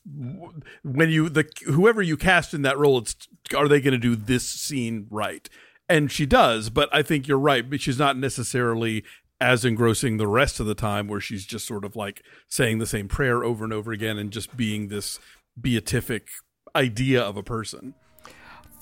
[0.83, 3.15] when you the whoever you cast in that role, it's
[3.55, 5.49] are they going to do this scene right?
[5.89, 7.67] And she does, but I think you're right.
[7.67, 9.03] But she's not necessarily
[9.39, 12.85] as engrossing the rest of the time, where she's just sort of like saying the
[12.85, 15.19] same prayer over and over again, and just being this
[15.59, 16.27] beatific
[16.75, 17.95] idea of a person.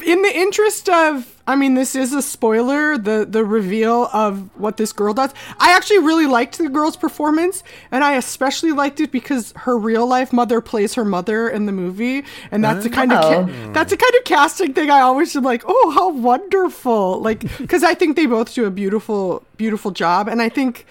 [0.04, 4.76] In the interest of i mean this is a spoiler the the reveal of what
[4.76, 9.10] this girl does i actually really liked the girl's performance and i especially liked it
[9.12, 13.14] because her real life mother plays her mother in the movie and that's the kind
[13.14, 13.46] of Oh.
[13.46, 17.40] ca- that's the kind of casting thing i always am like oh how wonderful like
[17.58, 20.86] because i think they both do a beautiful beautiful job and i think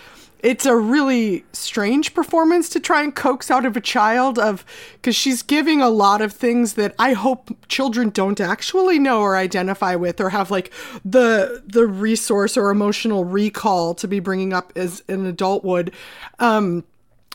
[0.45, 5.17] it's a really strange performance to try and coax out of a child of because
[5.17, 9.95] she's giving a lot of things that I hope children don't actually know or identify
[9.95, 10.71] with or have like
[11.03, 15.93] the the resource or emotional recall to be bringing up as an adult would.
[16.39, 16.85] Um,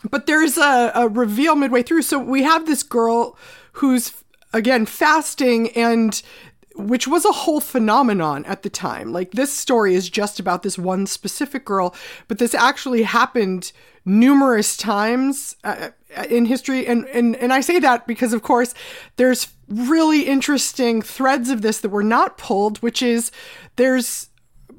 [0.08, 2.02] but there's a, a reveal midway through.
[2.02, 3.36] So we have this girl
[3.72, 6.22] who's again fasting and
[6.88, 9.12] which was a whole phenomenon at the time.
[9.12, 11.94] Like this story is just about this one specific girl,
[12.28, 13.72] but this actually happened
[14.04, 15.90] numerous times uh,
[16.28, 18.74] in history and, and and I say that because of course
[19.16, 23.30] there's really interesting threads of this that were not pulled, which is
[23.76, 24.28] there's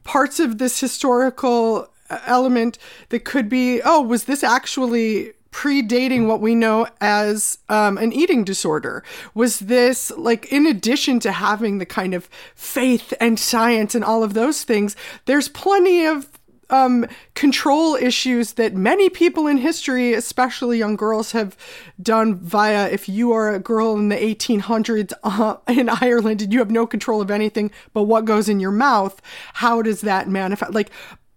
[0.03, 2.77] parts of this historical uh, element
[3.09, 8.43] that could be oh was this actually predating what we know as um, an eating
[8.43, 9.03] disorder?
[9.33, 14.23] Was this like, in addition to having the kind of faith and science and all
[14.23, 16.27] of those things, there's plenty of
[16.71, 21.55] um, control issues that many people in history, especially young girls, have
[22.01, 26.59] done via if you are a girl in the 1800s uh, in Ireland and you
[26.59, 29.21] have no control of anything but what goes in your mouth,
[29.53, 30.73] how does that manifest?
[30.73, 30.91] Like,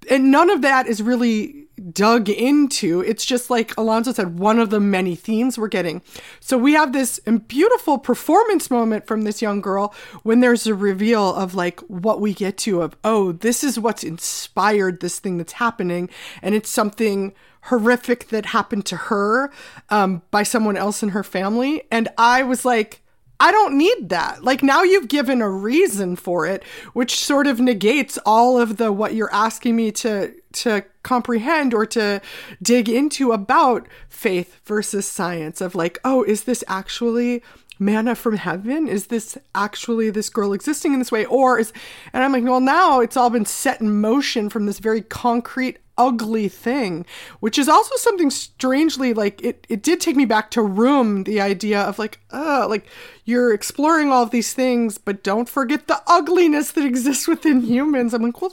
[0.08, 3.00] and none of that is really dug into.
[3.00, 6.02] It's just like Alonso said, one of the many themes we're getting.
[6.40, 11.34] So we have this beautiful performance moment from this young girl when there's a reveal
[11.34, 15.54] of like what we get to of, oh, this is what's inspired this thing that's
[15.54, 16.08] happening.
[16.42, 19.50] And it's something horrific that happened to her
[19.90, 21.82] um, by someone else in her family.
[21.90, 23.02] And I was like,
[23.40, 24.44] I don't need that.
[24.44, 28.92] Like now you've given a reason for it, which sort of negates all of the
[28.92, 32.20] what you're asking me to to comprehend or to
[32.62, 37.42] dig into about faith versus science of like, oh, is this actually
[37.78, 38.88] manna from heaven?
[38.88, 41.24] Is this actually this girl existing in this way?
[41.26, 41.72] Or is,
[42.12, 45.78] and I'm like, well, now it's all been set in motion from this very concrete,
[45.98, 47.04] ugly thing,
[47.40, 51.40] which is also something strangely like it, it did take me back to Room, the
[51.40, 52.86] idea of like, uh, like
[53.24, 58.12] you're exploring all of these things, but don't forget the ugliness that exists within humans.
[58.14, 58.52] I'm like, well,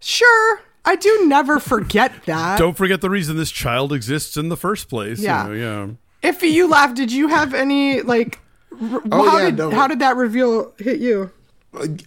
[0.00, 2.58] sure, I do never forget that.
[2.58, 5.20] Don't forget the reason this child exists in the first place.
[5.20, 5.48] Yeah.
[5.48, 6.28] You know, yeah.
[6.28, 8.38] If you laugh, did you have any like?
[8.80, 9.70] R- Oh, how yeah, did no.
[9.70, 11.30] how did that reveal hit you?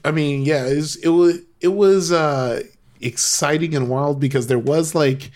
[0.03, 2.63] I mean, yeah, it was it was, it was uh,
[3.01, 5.31] exciting and wild because there was like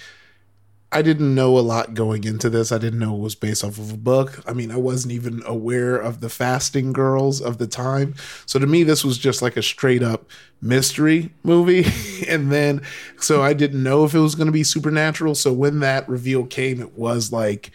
[0.92, 2.72] I didn't know a lot going into this.
[2.72, 4.42] I didn't know it was based off of a book.
[4.48, 8.16] I mean, I wasn't even aware of the fasting girls of the time.
[8.48, 10.26] So to me, this was just like a straight up
[10.64, 11.86] mystery movie.
[12.28, 12.82] and then,
[13.20, 15.36] so I didn't know if it was going to be supernatural.
[15.36, 17.70] So when that reveal came, it was like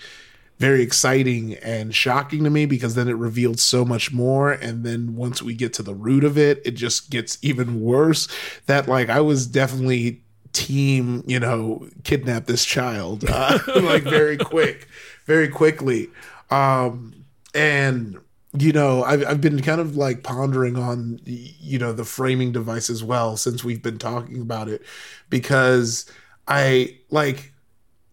[0.58, 4.52] very exciting and shocking to me because then it revealed so much more.
[4.52, 8.28] And then once we get to the root of it it just gets even worse
[8.66, 10.20] that like i was definitely
[10.52, 14.88] team you know kidnap this child uh, like very quick
[15.26, 16.08] very quickly.
[16.50, 17.14] Um
[17.54, 18.18] and
[18.56, 22.88] you know I've, I've been kind of like pondering on you know the framing device
[22.88, 24.82] as well since we've been talking about it
[25.30, 26.06] because
[26.46, 27.52] i like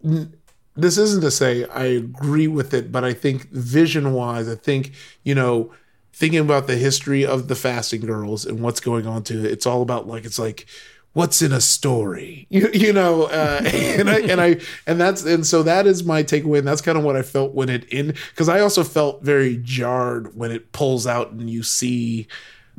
[0.04, 0.34] n-
[0.75, 4.93] this isn't to say I agree with it, but I think vision wise, I think,
[5.23, 5.73] you know,
[6.13, 9.65] thinking about the history of the fasting girls and what's going on to it, it's
[9.65, 10.65] all about like, it's like,
[11.13, 14.57] what's in a story, you, you know, uh, and I, and I,
[14.88, 16.60] and that's, and so that is my takeaway.
[16.60, 19.57] And that's kind of what I felt when it in, cause I also felt very
[19.57, 22.27] jarred when it pulls out and you see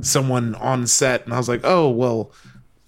[0.01, 2.33] someone on set and I was like, oh, well,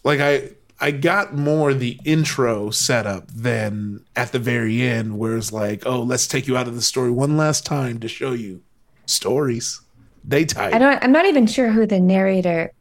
[0.02, 5.52] like I, I got more the intro setup than at the very end, where it's
[5.52, 8.60] like, oh, let's take you out of the story one last time to show you
[9.06, 9.80] stories.
[10.24, 10.74] They type.
[10.74, 11.02] I don't.
[11.04, 12.72] I'm not even sure who the narrator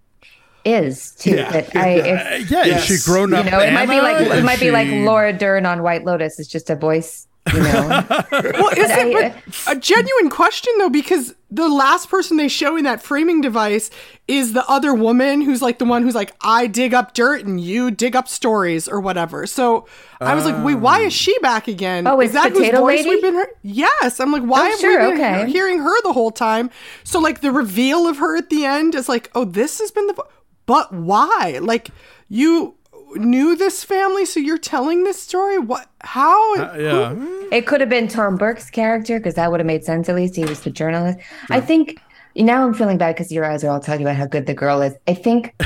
[0.66, 1.12] is.
[1.20, 1.52] Too, Yeah.
[1.52, 1.90] but I.
[1.90, 2.90] If, Yeah, Yes.
[2.90, 3.46] is she grown you up?
[3.46, 4.30] know, it might be like Anna?
[4.36, 6.40] it Is might be like Laura Dern on White Lotus.
[6.40, 7.28] It's just a voice.
[7.52, 8.06] You know.
[8.32, 9.34] Well, is I- it
[9.66, 10.90] but a genuine question though?
[10.90, 13.92] Because the last person they show in that framing device
[14.28, 17.60] is the other woman who's like the one who's like, I dig up dirt and
[17.62, 19.46] you dig up stories or whatever.
[19.46, 19.88] So
[20.20, 21.42] I was like, wait, why is she um.
[21.42, 22.08] back again?
[22.08, 23.10] Oh, is it's that whose voice Lady?
[23.10, 23.50] we've been heard?
[23.62, 24.20] Yes.
[24.20, 25.52] I'm like, why Oh, have sure, we been okay.
[25.52, 26.70] hearing her the whole time?
[27.04, 30.08] So like the reveal of her at the end is like, oh, this has been
[30.08, 30.28] the, vo-
[30.66, 31.60] but why?
[31.62, 31.90] Like
[32.30, 32.76] you
[33.16, 35.60] knew this family, so you're telling this story.
[35.60, 35.90] What?
[36.02, 36.56] How?
[36.56, 37.16] Uh, yeah.
[37.52, 40.10] It could have been Tom Burke's character because that would have made sense.
[40.10, 41.20] At least he was the journalist.
[41.50, 42.00] I think
[42.36, 44.82] now I'm feeling bad because your eyes are all talking about how good the girl
[44.82, 44.94] is.
[45.08, 45.54] I think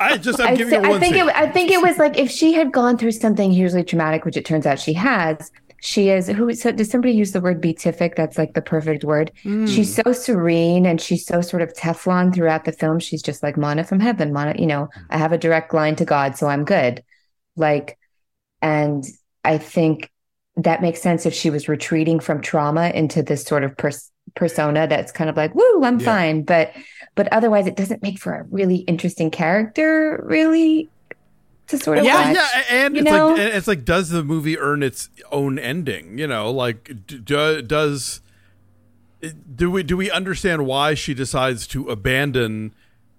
[0.00, 1.26] I just I'm I, giving thi- it I one think it.
[1.28, 4.44] I think it was like if she had gone through something hugely traumatic, which it
[4.44, 5.50] turns out she has.
[5.84, 6.54] She is who?
[6.54, 8.14] So does somebody use the word beatific?
[8.14, 9.32] That's like the perfect word.
[9.42, 9.66] Hmm.
[9.66, 13.00] She's so serene and she's so sort of Teflon throughout the film.
[13.00, 14.32] She's just like Mana from heaven.
[14.32, 17.02] Mana, you know, I have a direct line to God, so I'm good.
[17.56, 17.98] Like,
[18.62, 19.04] and
[19.44, 20.08] I think
[20.56, 24.86] that makes sense if she was retreating from trauma into this sort of pers- persona
[24.86, 26.04] that's kind of like, "Woo, I'm Yeah.
[26.06, 26.70] fine," but
[27.16, 30.88] but otherwise, it doesn't make for a really interesting character, really,
[31.68, 32.36] to sort of Yeah, watch.
[32.36, 33.28] yeah, and it's know?
[33.30, 36.18] like it's like, does the movie earn its own ending?
[36.18, 38.20] You know, like do, does
[39.54, 42.74] do we do we understand why she decides to abandon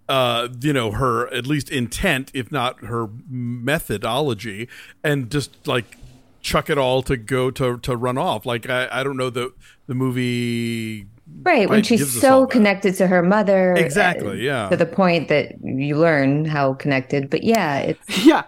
[0.09, 4.67] uh you know her at least intent if not her methodology
[5.01, 5.97] and just like
[6.41, 9.53] chuck it all to go to to run off like i i don't know the
[9.87, 11.07] the movie
[11.41, 13.73] Right, when she's gives us all so connected to her mother.
[13.73, 14.69] Exactly, uh, yeah.
[14.69, 17.29] To the point that you learn how connected.
[17.29, 18.43] But yeah, it's, Yeah.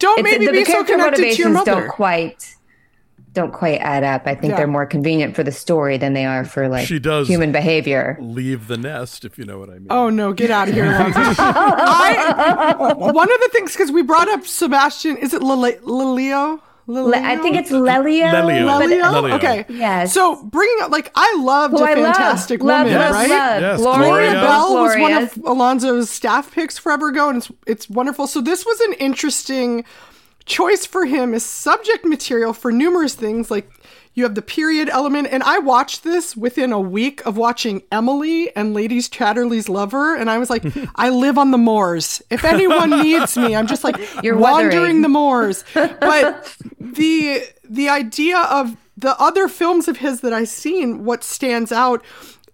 [0.00, 1.80] Don't it's maybe the, be the so character connected to your motivations mother.
[1.82, 2.50] don't quite
[3.32, 4.26] don't quite add up.
[4.26, 4.58] I think Yeah.
[4.58, 7.26] they're more convenient for the story than they are for like She does.
[7.28, 8.16] human behavior.
[8.20, 10.84] leave the nest if you know what i mean Oh no, get out of here.
[11.38, 15.78] I, one of the things, because we brought up Sebastian, is it Lele-
[16.86, 17.14] Lelio?
[17.14, 18.30] I think it's Lelio.
[18.30, 18.66] Lelio.
[18.66, 19.10] but- Lelio?
[19.10, 19.34] Lelio.
[19.36, 19.64] Okay.
[19.70, 20.12] Yes.
[20.12, 23.30] So bringing up, like, I loved Who a I fantastic love, woman, love, right?
[23.30, 23.60] love.
[23.62, 27.38] Yes, Gloria, Gloria Gloria both Bell was one of Alonso's staff picks forever ago, and
[27.38, 28.26] it's it's wonderful.
[28.26, 29.84] So this was an interesting
[30.44, 33.50] choice for him as subject material for numerous things.
[33.50, 33.70] Like
[34.14, 38.54] you have the period element, and I watched this within a week of watching Emily
[38.56, 40.64] and Ladies Chatterley's Lover, and I was like,
[40.96, 42.22] I live on the moors.
[42.30, 45.02] If anyone needs me, I'm just like You're wandering wuthering.
[45.02, 45.64] the moors.
[45.74, 51.72] But the the idea of the other films of his that I've seen, what stands
[51.72, 52.04] out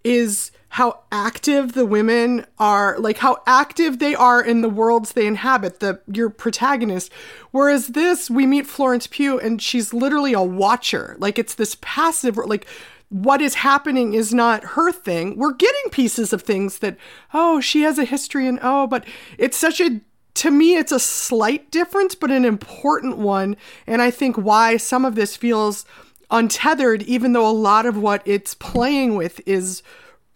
[0.02, 5.26] is how active the women are, like how active they are in the worlds they
[5.26, 7.12] inhabit, the your protagonist.
[7.50, 11.16] Whereas this, we meet Florence Pugh and she's literally a watcher.
[11.18, 12.66] Like it's this passive like
[13.08, 15.36] what is happening is not her thing.
[15.36, 16.96] We're getting pieces of things that,
[17.34, 19.04] oh, she has a history and oh, but
[19.38, 20.00] it's such a
[20.34, 25.04] to me it's a slight difference but an important one and i think why some
[25.04, 25.84] of this feels
[26.30, 29.82] untethered even though a lot of what it's playing with is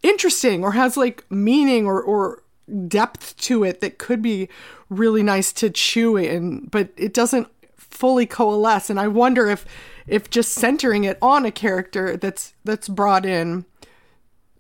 [0.05, 2.43] interesting or has like meaning or or
[2.87, 4.49] depth to it that could be
[4.89, 8.91] really nice to chew in but it doesn't fully coalesce.
[8.91, 9.65] And i wonder if
[10.07, 13.65] if just centering it on a character that's that's brought in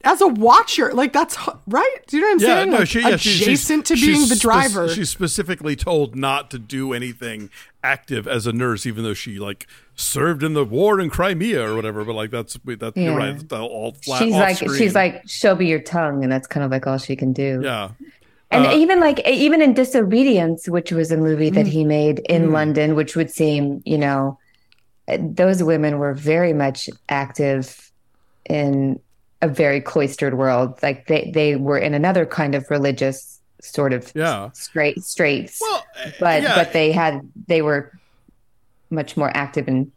[0.05, 1.36] as a watcher like that's
[1.66, 3.86] right do you know what i'm yeah, saying no, Like, she, yeah, she- she's- adjacent
[3.86, 7.50] to being the spec- driver she's specifically told not to do anything
[7.82, 11.74] active as a nurse, even though she like served in the war in Crimea or
[11.76, 12.02] whatever.
[12.02, 13.36] But like that's that's you're right.
[13.38, 14.22] That's all, all flat.
[14.22, 14.78] She's like screen.
[14.78, 17.61] she's like show me your tongue, and that's kind of like all she can do.
[17.62, 17.90] yeah.
[18.50, 21.55] And Uh, even like even in Disobedience, which was a movie Mm.
[21.57, 24.38] that he made in London, which would seem, you know,
[25.07, 27.90] uh, those women were very much active
[28.48, 28.98] in
[29.45, 30.78] a very cloistered world.
[30.82, 34.51] Like they they were in another kind of religious sort of Yeah.
[34.53, 35.59] straight straits.
[35.61, 35.84] Well,
[36.20, 36.55] but yeah.
[36.55, 37.92] but they had they were
[38.90, 39.90] much more active in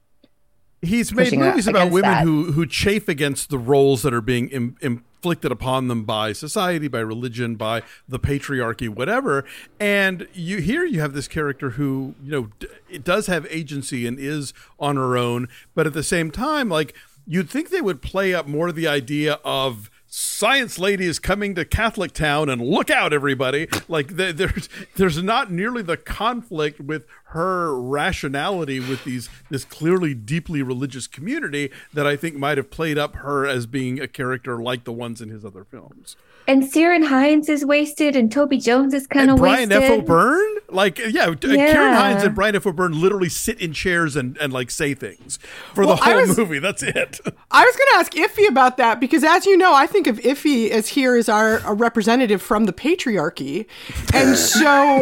[0.82, 2.24] he's made movies about women that.
[2.24, 6.88] who who chafe against the roles that are being Im- inflicted upon them by society,
[6.88, 9.44] by religion, by the patriarchy, whatever.
[9.80, 14.06] And you here you have this character who you know d- it does have agency
[14.08, 16.94] and is on her own, but at the same time, like
[17.28, 19.92] you'd think they would play up more the idea of.
[20.10, 23.68] Science lady is coming to Catholic town and look out, everybody!
[23.90, 30.62] Like there's there's not nearly the conflict with her rationality with these this clearly deeply
[30.62, 34.86] religious community that I think might have played up her as being a character like
[34.86, 36.16] the ones in his other films.
[36.48, 39.64] and Ciaran Hinds is wasted and Toby Jones is kind of wasted.
[39.64, 40.00] And Brian wasted.
[40.00, 40.04] F.
[40.04, 42.66] O'Byrne, like yeah, Ciaran Hinds and Brian F.
[42.66, 45.38] O'Byrne literally sit in chairs and and like say things
[45.74, 46.60] for Well, the whole was- movie.
[46.60, 47.20] That's it.
[47.52, 50.18] I was going to ask Ify about that because, as you know, I think of
[50.20, 53.66] Ify as here as our a representative from the patriarchy,
[54.14, 55.00] and so,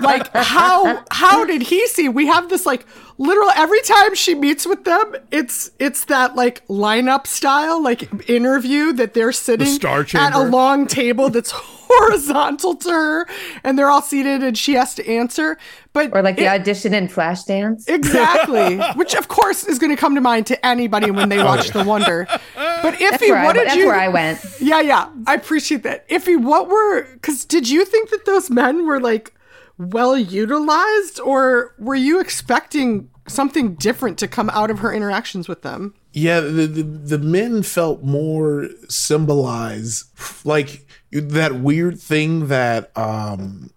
[0.00, 2.08] like, how how did he see?
[2.08, 2.86] We have this like
[3.18, 8.92] literal every time she meets with them, it's it's that like lineup style like interview
[8.94, 11.50] that they're sitting Star at a long table that's
[11.88, 13.26] horizontal to her,
[13.64, 15.56] and they're all seated, and she has to answer.
[15.92, 17.88] But Or like the it- audition in Flashdance.
[17.88, 18.78] Exactly.
[18.96, 21.82] Which, of course, is going to come to mind to anybody when they watch oh,
[21.82, 22.26] The Wonder.
[22.54, 23.86] But That's Ify, where, I, what did that's you?
[23.86, 24.40] where I went.
[24.60, 25.08] Yeah, yeah.
[25.26, 26.08] I appreciate that.
[26.08, 27.04] Ify, what were?
[27.14, 29.32] Because did you think that those men were like
[29.78, 35.62] well utilized, or were you expecting something different to come out of her interactions with
[35.62, 35.94] them?
[36.12, 40.06] Yeah, the, the the men felt more symbolized,
[40.46, 43.70] like that weird thing that um,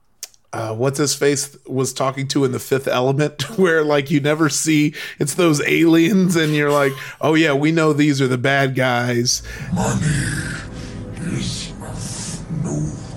[0.54, 4.50] uh, what's his face was talking to in the Fifth Element, where like you never
[4.50, 8.76] see it's those aliens, and you're like, oh yeah, we know these are the bad
[8.76, 9.44] guys.
[9.74, 10.00] money
[11.36, 11.74] is
[12.64, 13.09] no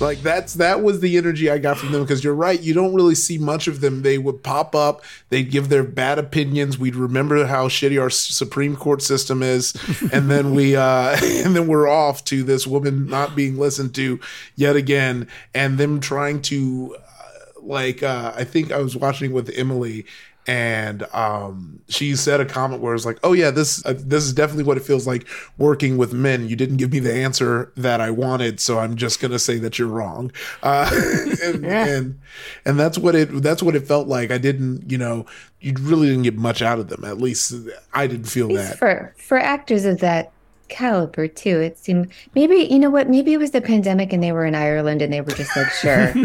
[0.00, 2.60] Like that's that was the energy I got from them because you're right.
[2.60, 4.02] You don't really see much of them.
[4.02, 5.02] They would pop up.
[5.30, 6.78] They'd give their bad opinions.
[6.78, 9.74] We'd remember how shitty our Supreme Court system is,
[10.12, 14.20] and then we uh, and then we're off to this woman not being listened to
[14.54, 19.50] yet again, and them trying to uh, like uh, I think I was watching with
[19.54, 20.04] Emily
[20.46, 24.32] and um, she said a comment where it's like, "Oh yeah, this uh, this is
[24.32, 25.26] definitely what it feels like
[25.58, 26.48] working with men.
[26.48, 29.78] You didn't give me the answer that I wanted, so I'm just gonna say that
[29.78, 30.30] you're wrong."
[30.62, 30.90] Uh,
[31.42, 31.86] and, Yeah.
[31.86, 32.18] and
[32.64, 34.30] and that's what it that's what it felt like.
[34.30, 35.26] I didn't, you know,
[35.60, 37.04] you really didn't get much out of them.
[37.04, 37.52] At least
[37.92, 38.78] I didn't feel At that.
[38.78, 40.32] for for actors of that
[40.68, 41.60] caliber too.
[41.60, 43.08] It seemed maybe you know what?
[43.08, 45.70] Maybe it was the pandemic and they were in Ireland and they were just like,
[45.70, 46.12] sure.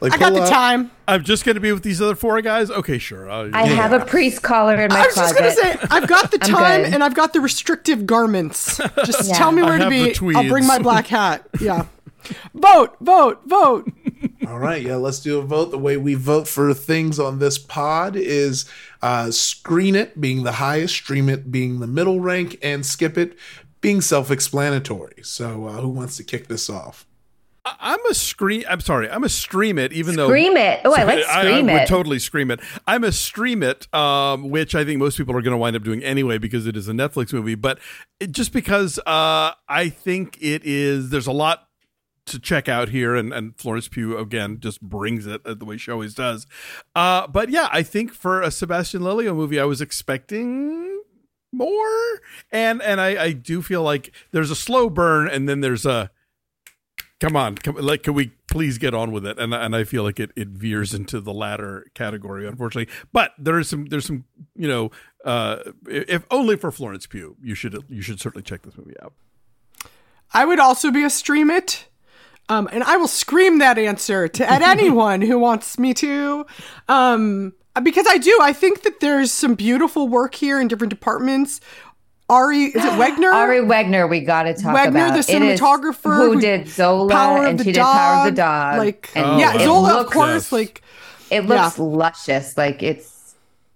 [0.00, 0.90] Like, I got the up- time.
[1.06, 2.70] I'm just going to be with these other four guys.
[2.70, 3.30] Okay, sure.
[3.30, 6.30] Uh, I have a priest collar in my I was just gonna say, I've got
[6.30, 8.78] the time and I've got the restrictive garments.
[9.04, 9.34] Just Yeah.
[9.34, 10.14] tell me where to be.
[10.34, 11.46] I'll bring my black hat.
[11.60, 11.86] Yeah.
[12.54, 13.90] vote, vote, vote.
[14.48, 15.70] All right, yeah, let's do a vote.
[15.70, 18.64] The way we vote for things on this pod is
[19.02, 23.36] uh, screen it being the highest, stream it being the middle rank, and skip it
[23.82, 25.22] being self-explanatory.
[25.22, 27.06] So, uh, who wants to kick this off?
[27.78, 28.64] I'm a scream.
[28.70, 29.10] I'm sorry.
[29.10, 29.92] I'm a stream it.
[29.92, 30.80] Even though Scream it.
[30.86, 31.28] Oh, I like stream it.
[31.28, 31.88] I, scream would it.
[31.88, 32.60] totally scream it.
[32.86, 35.82] I'm a stream it, um, which I think most people are going to wind up
[35.82, 37.54] doing anyway because it is a Netflix movie.
[37.54, 37.78] But
[38.18, 41.67] it, just because uh, I think it is, there's a lot
[42.28, 45.76] to check out here, and, and Florence Pugh again just brings it uh, the way
[45.76, 46.46] she always does.
[46.94, 51.02] Uh, but yeah, I think for a Sebastian Lelio movie, I was expecting
[51.52, 52.20] more,
[52.50, 56.10] and and I, I do feel like there's a slow burn, and then there's a
[57.20, 59.38] come on, come, like, can we please get on with it?
[59.38, 62.92] And and I feel like it, it veers into the latter category, unfortunately.
[63.12, 64.24] But there is some, there's some,
[64.54, 64.90] you know,
[65.24, 65.58] uh,
[65.88, 69.14] if only for Florence Pugh, you should you should certainly check this movie out.
[70.32, 71.87] I would also be a stream it.
[72.48, 76.46] Um, and I will scream that answer to at anyone who wants me to.
[76.88, 78.36] Um, because I do.
[78.42, 81.60] I think that there's some beautiful work here in different departments.
[82.30, 83.32] Ari, is it Wegner?
[83.32, 85.14] Ari Wegner, we got to talk Wegner, about.
[85.26, 87.84] the cinematographer who, who- did Zola, Power and the she Dog.
[87.86, 88.78] did Power of the Dog.
[88.78, 90.52] Like, and yeah, it Zola, of looks- course.
[90.52, 90.82] Like,
[91.30, 91.84] It looks Yeah.
[91.84, 92.56] luscious.
[92.56, 93.17] Like it's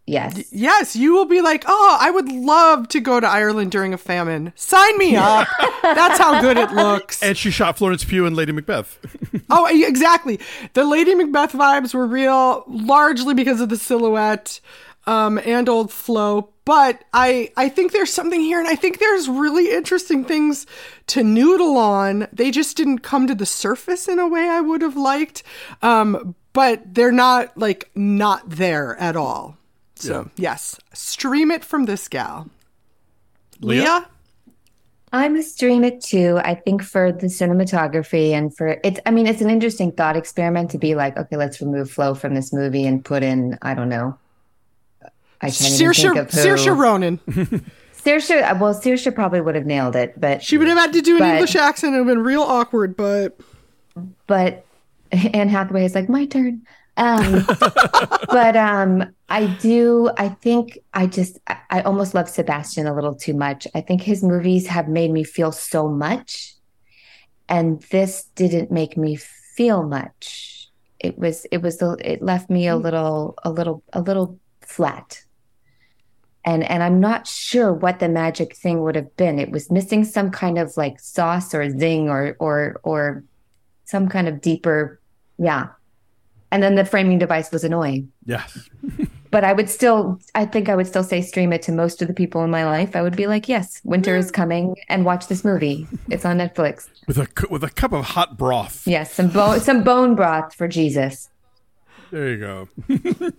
[0.07, 0.53] yes.
[0.53, 3.99] yes, you will be like, oh, I would love to go to Ireland during a
[3.99, 4.53] famine.
[4.57, 5.49] Sign me up.
[5.83, 7.23] That's how good it looks.
[7.23, 8.99] And she shot Florence Pugh and Lady Macbeth.
[9.55, 10.41] Oh, exactly.
[10.73, 14.61] The Lady Macbeth vibes were real, largely because of the silhouette
[15.07, 16.49] um, and old Flo.
[16.65, 20.65] But I, I think there's something here, and I think there's really interesting things
[21.09, 22.29] to noodle on.
[22.33, 25.43] They just didn't come to the surface in a way I would have liked.
[25.83, 29.57] Um, but they're not like not there at all.
[30.03, 32.49] So yes, stream it from this gal.
[33.61, 33.83] Leah?
[33.83, 34.09] Leah?
[35.15, 36.41] I'm a stream it too.
[36.43, 40.71] I think for the cinematography and for it's I mean, it's an interesting thought experiment
[40.71, 43.91] to be like, okay, let's remove Flo from this movie and put in, I don't
[43.91, 44.19] know.
[45.43, 46.39] I can't even think Saoirse, of who.
[46.41, 47.19] Saoirse Ronan.
[47.95, 51.15] Saoirse, well, Saoirse probably would have nailed it, but She would have had to do
[51.15, 51.95] an But- English accent.
[51.95, 53.39] It would have been real awkward, but
[54.27, 54.65] but
[55.13, 56.63] Anne Hathaway is like my turn.
[56.97, 57.45] Um,
[58.29, 60.11] but um, I do.
[60.19, 63.67] I think I just I, I almost love Sebastian a little too much.
[63.75, 66.55] I think his movies have made me feel so much,
[67.49, 70.69] and this didn't make me feel much.
[71.01, 75.23] It was it was a- it left me a little a little a little flat.
[76.45, 79.39] And and I'm not sure what the magic thing would have been.
[79.39, 83.25] It was missing some kind of like sauce or zing or or or
[83.85, 85.01] some kind of deeper
[85.39, 85.69] yeah
[86.53, 88.71] and then the framing device was annoying Yes.
[89.33, 92.07] but i would still i think i would still say stream it to most of
[92.09, 94.35] the people in my life i would be like yes winter is mm.
[94.35, 98.37] coming and watch this movie it's on netflix With a with a cup of hot
[98.39, 98.87] broth.
[98.87, 101.29] yes some bone some bone broth for jesus
[102.13, 102.69] There you go.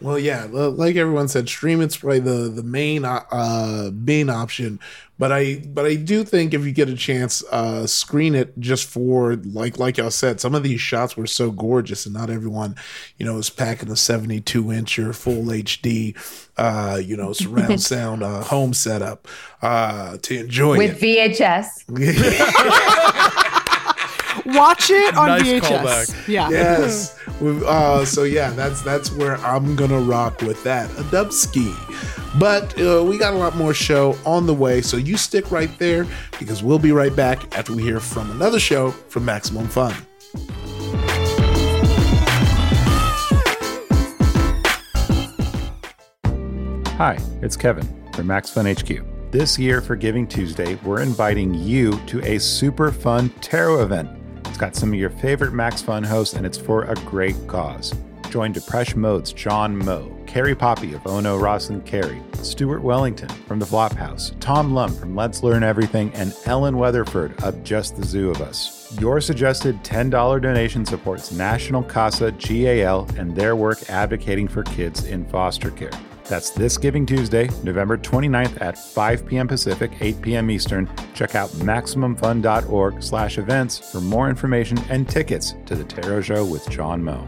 [0.00, 4.78] Well, yeah, like everyone said, stream it's probably the the main uh, uh main option.
[5.18, 8.84] But I but I do think if you get a chance, uh screen it just
[8.84, 12.76] for like like y'all said, some of these shots were so gorgeous, and not everyone,
[13.16, 16.14] you know, is packing a seventy two inch or full HD,
[16.58, 19.26] uh, you know, surround sound uh, home setup
[19.62, 20.78] uh to enjoy it.
[20.78, 21.38] with it.
[21.38, 21.86] vhs
[24.54, 25.60] watch it on Nice VHS.
[25.60, 26.28] callback.
[26.28, 26.48] Yeah.
[26.50, 27.18] yes.
[27.40, 30.90] Uh, so yeah, that's that's where I'm gonna rock with that.
[30.98, 31.72] A dub ski.
[32.38, 35.70] But uh, we got a lot more show on the way, so you stick right
[35.78, 36.06] there
[36.38, 39.94] because we'll be right back after we hear from another show from Maximum Fun.
[46.96, 49.30] Hi, it's Kevin from Max Fun HQ.
[49.30, 54.08] This year for Giving Tuesday, we're inviting you to a super fun tarot event.
[54.56, 57.94] It's got some of your favorite Max Fun hosts, and it's for a great cause.
[58.30, 63.58] Join Depresh Mode's John Moe, Carrie Poppy of Ono Ross and Carrie, Stuart Wellington from
[63.58, 68.30] the Flophouse, Tom Lum from Let's Learn Everything, and Ellen Weatherford of Just the Zoo
[68.30, 68.98] of Us.
[68.98, 75.26] Your suggested $10 donation supports National CASA GAL and their work advocating for kids in
[75.26, 75.90] foster care.
[76.28, 79.46] That's this Giving Tuesday, November 29th at 5 p.m.
[79.46, 80.50] Pacific, 8 p.m.
[80.50, 80.90] Eastern.
[81.14, 86.68] Check out MaximumFun.org slash events for more information and tickets to the Tarot Show with
[86.68, 87.24] John Moe.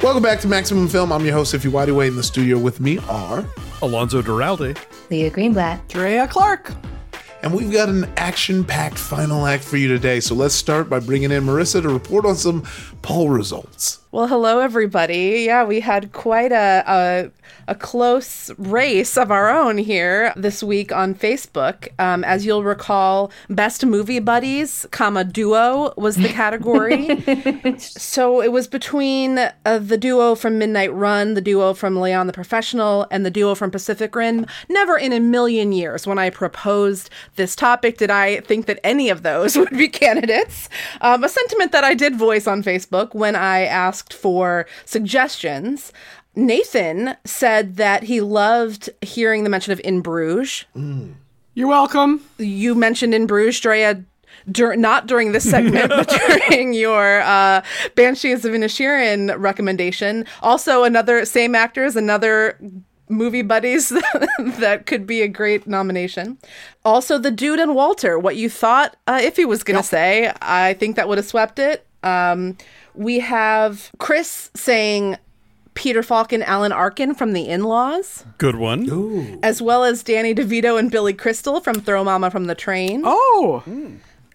[0.00, 1.10] Welcome back to Maximum Film.
[1.10, 2.08] I'm your host, Ify Nwadiwe.
[2.08, 3.44] In the studio with me are
[3.80, 4.76] Alonso Duralde.
[5.10, 5.88] Leah Greenblatt.
[5.88, 6.72] Drea Clark.
[7.42, 10.20] And we've got an action packed final act for you today.
[10.20, 12.62] So let's start by bringing in Marissa to report on some
[13.02, 14.01] poll results.
[14.12, 15.44] Well, hello, everybody.
[15.46, 17.30] Yeah, we had quite a, a,
[17.66, 21.88] a close race of our own here this week on Facebook.
[21.98, 27.24] Um, as you'll recall, Best Movie Buddies, comma, duo was the category.
[27.78, 32.34] so it was between uh, the duo from Midnight Run, the duo from Leon the
[32.34, 34.44] Professional, and the duo from Pacific Rim.
[34.68, 39.08] Never in a million years, when I proposed this topic, did I think that any
[39.08, 40.68] of those would be candidates.
[41.00, 45.92] Um, a sentiment that I did voice on Facebook when I asked for suggestions.
[46.34, 50.64] Nathan said that he loved hearing the mention of In Bruges.
[51.54, 52.24] You're welcome.
[52.38, 54.02] You mentioned In Bruges, Drea,
[54.50, 56.08] dur- not during this segment, but
[56.48, 57.62] during your uh,
[57.94, 60.24] Banshees of Inisherin recommendation.
[60.40, 62.58] Also, another same actors, another
[63.10, 63.90] movie buddies
[64.38, 66.38] that could be a great nomination.
[66.84, 70.72] Also, the dude and Walter, what you thought uh, he was going to say, I
[70.74, 71.86] think that would have swept it.
[72.02, 72.56] Um,
[72.94, 75.16] we have Chris saying
[75.74, 79.38] Peter Falk and Alan Arkin from The In Laws, Good one.
[79.42, 83.02] as well as Danny DeVito and Billy Crystal from Throw Mama from the Train.
[83.04, 83.62] Oh,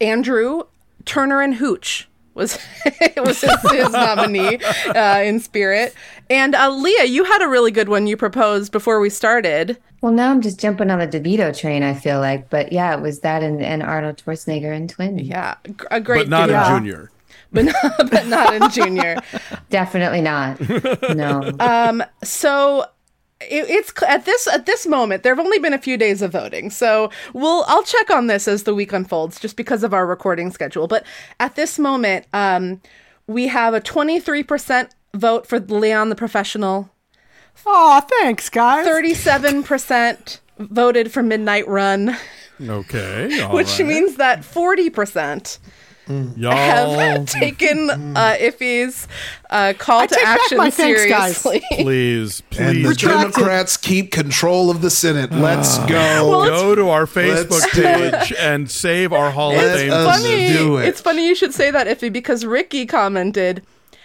[0.02, 0.64] Andrew
[1.06, 2.60] Turner and Hooch was
[3.18, 5.94] was his, his nominee uh, in spirit.
[6.30, 9.78] And uh, Leah, you had a really good one you proposed before we started.
[10.02, 12.50] Well, now I'm just jumping on the DeVito train, I feel like.
[12.50, 15.18] But yeah, it was that and, and Arnold Schwarzenegger and Twin.
[15.18, 15.56] Yeah,
[15.90, 16.78] a great, But not yeah.
[16.78, 17.12] in junior.
[17.52, 19.18] But not, but not in junior.
[19.70, 20.60] Definitely not.
[21.16, 21.52] No.
[21.60, 22.86] Um, so
[23.42, 26.32] it, it's at this at this moment there have only been a few days of
[26.32, 30.08] voting so we'll i'll check on this as the week unfolds just because of our
[30.08, 31.06] recording schedule but
[31.40, 32.82] at this moment um
[33.28, 36.90] we have a 23% vote for leon the professional
[37.66, 38.88] oh, thanks, guys.
[38.88, 42.18] 37% voted for midnight run
[42.60, 43.42] Okay.
[43.44, 43.88] all which right.
[43.88, 45.60] means that 40%
[46.38, 49.08] y'all have taken uh, Ify's
[49.50, 51.38] uh, call I to action my thanks, guys.
[51.38, 53.34] seriously please, And the Retracted.
[53.34, 55.32] Democrats keep control of the Senate.
[55.32, 56.46] Let's go.
[56.48, 58.14] go to our Facebook let's do it.
[58.14, 59.92] page and save our Hall of Let Fame.
[59.92, 60.54] us funny.
[60.54, 60.88] do it.
[60.88, 63.64] It's funny you should say that, Ify, because Ricky commented,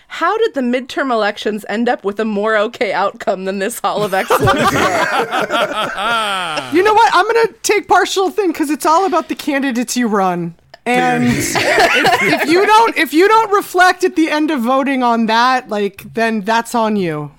[0.09, 4.03] "How did the midterm elections end up with a more okay outcome than this Hall
[4.03, 4.61] of Excellence?"
[6.72, 7.11] You know what?
[7.14, 10.55] I'm gonna take partial thing because it's all about the candidates you run.
[10.85, 15.26] And if, if you don't, if you don't reflect at the end of voting on
[15.26, 17.30] that, like, then that's on you.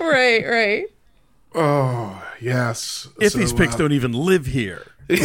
[0.00, 0.86] right, right.
[1.54, 3.08] Oh, yes.
[3.20, 4.86] If So, these picks uh, don't even live here.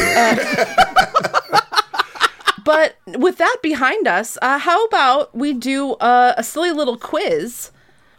[2.64, 7.72] But with that behind us, uh, how about we do uh, a silly little quiz?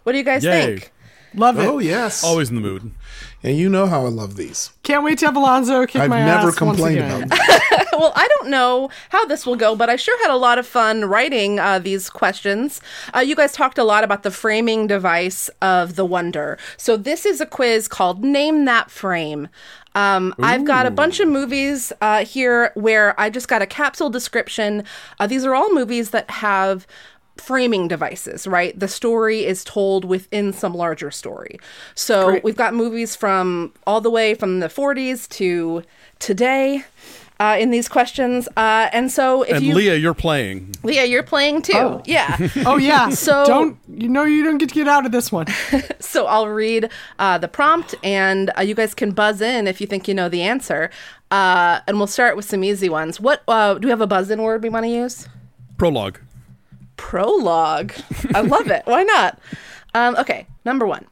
[0.02, 0.66] What do you guys Yay.
[0.66, 0.92] think?
[1.34, 1.64] Love it.
[1.66, 2.22] Oh, yes.
[2.22, 2.90] Always in the mood.
[3.44, 4.70] And you know how I love these.
[4.84, 7.24] Can't wait to have Alonso kick I've my never ass once complained again.
[7.24, 7.86] about them.
[7.92, 10.66] well, I don't know how this will go, but I sure had a lot of
[10.66, 12.80] fun writing uh, these questions.
[13.14, 16.56] Uh, you guys talked a lot about the framing device of the wonder.
[16.78, 19.48] So this is a quiz called Name That Frame.
[19.94, 24.10] Um, I've got a bunch of movies uh, here where I just got a capsule
[24.10, 24.82] description.
[25.20, 26.86] Uh, these are all movies that have
[27.36, 28.78] framing devices, right?
[28.78, 31.58] The story is told within some larger story.
[31.94, 35.82] So we've got movies from all the way from the 40s to
[36.18, 36.84] today
[37.40, 38.48] uh, in these questions.
[38.56, 40.74] Uh, and so if And you, Leah, you're playing.
[40.82, 42.00] Leah, you're playing too.
[42.04, 42.48] Yeah.
[42.64, 43.08] Oh yeah.
[43.24, 45.46] So- don't you know you don't get to get out of this one.
[46.00, 49.86] so I'll read uh, the prompt, and uh, you guys can buzz in if you
[49.86, 50.90] think you know the answer.
[51.30, 53.18] Uh, and we'll start with some easy ones.
[53.18, 55.26] What uh, do we have a buzz in word we want to use?
[55.78, 56.20] Prologue.
[57.04, 57.92] Prologue.
[58.34, 58.82] I love it.
[58.86, 59.38] Why not?
[59.92, 61.04] Um, okay, number one.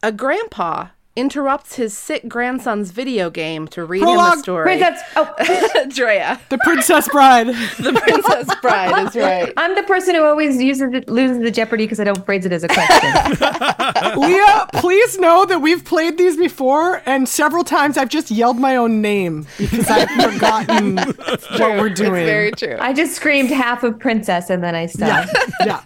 [0.00, 4.38] A grandpa interrupts his sick grandson's video game to read him Prologue.
[4.38, 4.64] a story.
[4.64, 5.02] Princess.
[5.14, 7.48] Oh, Drea, The Princess Bride.
[7.78, 9.52] the Princess Bride is right.
[9.58, 12.52] I'm the person who always uses it, loses the Jeopardy because I don't phrase it
[12.52, 14.20] as a question.
[14.20, 18.76] Leah, please know that we've played these before, and several times I've just yelled my
[18.76, 22.22] own name because I've forgotten what we're doing.
[22.22, 22.76] It's very true.
[22.80, 25.30] I just screamed half of princess and then I stopped.
[25.64, 25.80] yeah.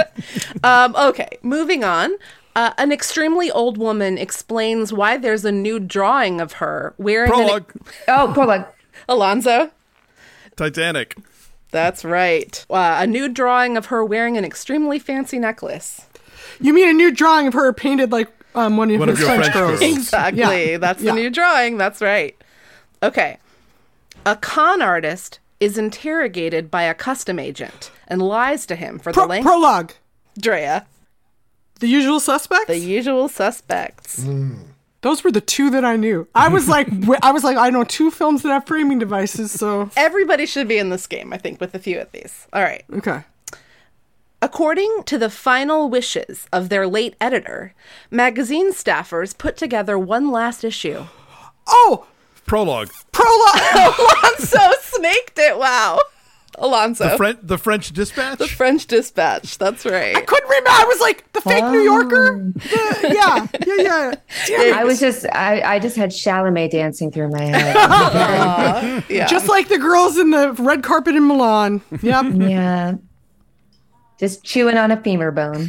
[0.62, 2.12] Um, okay, moving on.
[2.57, 7.71] Uh, an extremely old woman explains why there's a new drawing of her wearing Prologue.
[8.09, 8.63] Oh, prologue.
[8.63, 8.67] an
[9.09, 9.71] Alonso.
[10.57, 11.17] Titanic.
[11.71, 12.65] That's right.
[12.71, 16.07] Uh, a new drawing of her wearing an extremely fancy necklace.
[16.61, 19.27] You mean a new drawing of her painted like um, one of One of your
[19.29, 19.81] French, French girls?
[19.81, 19.93] girls.
[19.99, 20.71] Exactly.
[20.73, 20.79] Yeah.
[20.79, 21.15] That's Yeah.
[21.15, 21.77] the new drawing.
[21.77, 22.35] That's right.
[23.03, 23.37] Okay.
[24.25, 29.25] A con artist is interrogated by a custom agent and lies to him for Pro-
[29.25, 29.45] the length.
[29.45, 29.93] prologue.
[30.41, 30.87] Drea,
[31.81, 32.66] The usual suspects.
[32.68, 34.24] the usual suspects.
[35.03, 36.27] Those were the two that I knew.
[36.35, 39.53] I was like, w- I was like, I know two films that have framing devices.
[39.53, 42.47] So Everybody should be in this game, I think, with a few of these.
[42.53, 42.83] All right.
[42.95, 43.22] okay.
[44.43, 47.74] According to the final wishes of their late editor,
[48.11, 51.07] magazine staffers put together one last issue.
[51.66, 52.07] Oh,
[52.47, 52.91] Prologue.
[53.12, 53.61] prologue.
[53.99, 55.59] Alonso snaked it.
[55.59, 55.99] Wow.
[56.59, 57.11] Alonso.
[57.11, 58.39] The, French, the French Dispatch.
[58.39, 59.59] The French Dispatch.
[59.59, 60.17] That's right.
[60.17, 60.71] I couldn't remember.
[60.71, 62.35] I was like the fake New Yorker.
[62.35, 64.15] Um, the- yeah, yeah, yeah.
[64.47, 64.79] Damn.
[64.79, 67.77] I was just, I, I just had Chalamet dancing through my head.
[67.79, 69.27] Aw, yeah.
[69.27, 71.83] Just like the girls in the red carpet in Milan.
[72.03, 72.27] Yep.
[72.37, 72.95] yeah.
[74.19, 75.69] Just chewing on a femur bone.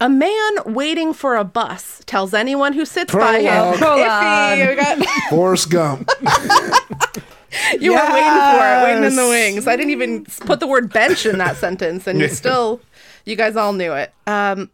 [0.00, 3.74] A man waiting for a bus tells anyone who sits by him.
[3.78, 4.58] Prologue.
[4.58, 6.10] Iffy, we got- Forrest Gump.
[7.80, 9.66] You were waiting for it, waiting in the wings.
[9.66, 12.80] I didn't even put the word bench in that sentence, and you still,
[13.24, 14.12] you guys all knew it.
[14.26, 14.70] Um,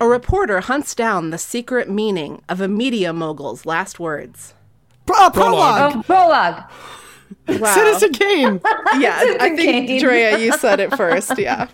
[0.00, 4.54] a reporter hunts down the secret meaning of a media mogul's last words.
[5.06, 5.92] Pro- prologue.
[5.96, 6.64] oh, prologue.
[7.46, 7.74] Wow.
[7.74, 8.60] Citizen Kane.
[8.98, 9.58] Yeah, I think
[9.88, 10.00] Kane.
[10.00, 11.38] Drea, you said it first.
[11.38, 11.68] Yeah.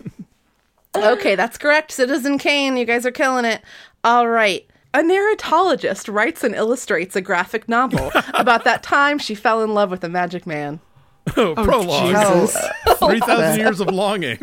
[0.95, 1.91] Okay, that's correct.
[1.91, 3.61] Citizen Kane, you guys are killing it.
[4.03, 4.65] All right.
[4.95, 9.91] A narratologist writes and illustrates a graphic novel about that time she fell in love
[9.91, 10.79] with a magic man.
[11.37, 12.13] Oh, prologue.
[12.15, 12.55] Jesus.
[12.99, 14.37] Three thousand years of longing.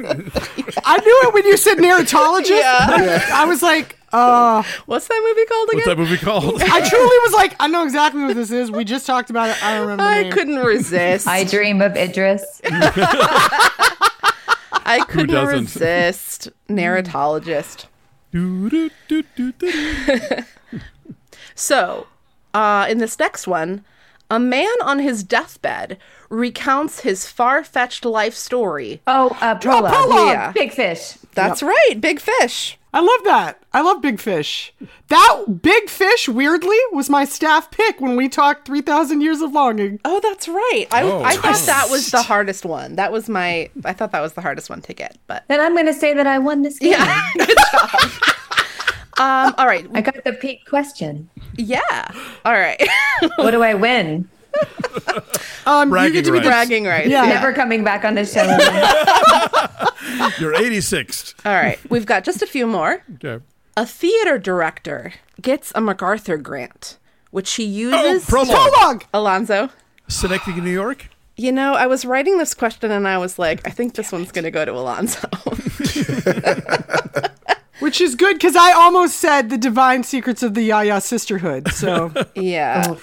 [0.84, 2.50] I knew it when you said narratologist.
[2.50, 3.24] Yeah.
[3.32, 5.78] I was like, uh, What's that movie called again?
[5.78, 5.96] What's again?
[5.96, 6.60] that movie called?
[6.60, 8.70] I truly was like, I know exactly what this is.
[8.72, 9.62] We just talked about it.
[9.64, 10.32] I don't remember the I name.
[10.32, 11.28] couldn't resist.
[11.28, 12.60] I dream of Idris.
[14.84, 15.60] I couldn't doesn't?
[15.60, 16.48] resist.
[16.68, 17.86] Narratologist.
[21.54, 22.06] So,
[22.54, 23.84] uh, in this next one,
[24.30, 25.98] a man on his deathbed
[26.30, 29.02] recounts his far fetched life story.
[29.06, 29.92] Oh, uh, prologue.
[29.92, 30.28] prologue.
[30.28, 30.52] Yeah.
[30.52, 31.18] Big fish.
[31.34, 32.78] That's right, Big Fish.
[32.94, 33.62] I love that.
[33.72, 34.74] I love Big Fish.
[35.08, 39.98] That Big Fish, weirdly, was my staff pick when we talked 3,000 Years of Longing.
[40.04, 40.86] Oh, that's right.
[40.90, 42.96] I, Oh, I thought that was the hardest one.
[42.96, 43.70] That was my.
[43.84, 45.16] I thought that was the hardest one to get.
[45.26, 46.92] But Then I'm going to say that I won this game.
[46.92, 48.10] yeah, good job.
[49.18, 49.54] Um.
[49.58, 49.86] All right.
[49.94, 51.28] I got the peak question.
[51.56, 51.80] Yeah.
[52.44, 52.82] All right.
[53.36, 54.28] What do I win?
[55.64, 56.48] Um, you get to be rights.
[56.48, 57.08] Bragging rights.
[57.08, 57.24] Yeah.
[57.24, 58.42] Never coming back on this show.
[60.40, 61.34] You're 86th.
[61.46, 61.78] All right.
[61.88, 63.02] We've got just a few more.
[63.14, 63.42] Okay.
[63.76, 66.98] A theater director gets a MacArthur grant,
[67.30, 68.24] which he uses.
[68.24, 68.72] Oh, prologue.
[68.72, 69.04] prologue.
[69.14, 69.70] Alonso.
[70.08, 71.08] Synecdoche, New York.
[71.36, 74.32] You know, I was writing this question and I was like, I think this one's
[74.32, 75.28] going to go to Alonso.
[77.78, 81.68] Which is good because I almost said the divine secrets of the Yaya sisterhood.
[81.72, 82.96] So, yeah.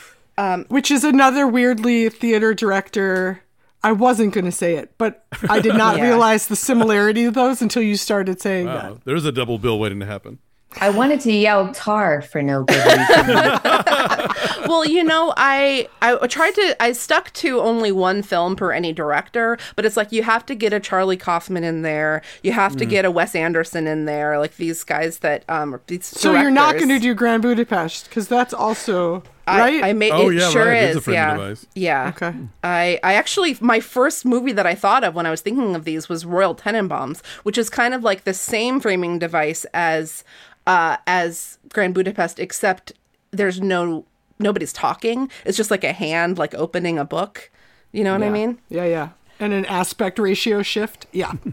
[0.70, 3.42] Which is another weirdly theater director.
[3.84, 6.04] I wasn't going to say it, but I did not Yeah.
[6.04, 8.98] realize the similarity of those until you started saying Wow.
[9.06, 10.40] There's a double bill waiting to happen.
[10.82, 13.28] I wanted to yell tar for no good reason.
[14.68, 18.94] well, you know, I I tried to I stuck to only one film per any
[18.94, 22.76] director, but it's like you have to get a Charlie Kaufman in there, you have
[22.78, 26.20] to get a Wes Anderson in there, like these guys that um these that.
[26.20, 29.22] So you're not going to do Grand Budapest because that's also I,
[29.58, 29.84] right.
[29.84, 30.84] I made Oh, it yeah, sure right.
[30.84, 31.34] It is, is a framing yeah.
[31.38, 31.68] device.
[31.76, 32.08] Yeah.
[32.10, 32.34] Okay.
[32.64, 35.86] I I actually my first movie that I thought of when I was thinking of
[35.86, 40.24] these was Royal Tenenbaums, which is kind of like the same framing device as
[40.68, 42.94] uh as Grand Budapest except
[43.32, 44.06] there's no
[44.40, 45.30] nobody's talking.
[45.46, 47.50] It's just like a hand like opening a book.
[47.92, 48.60] You know what I mean?
[48.70, 51.08] yeah, yeah, and an aspect ratio shift.
[51.12, 51.34] Yeah.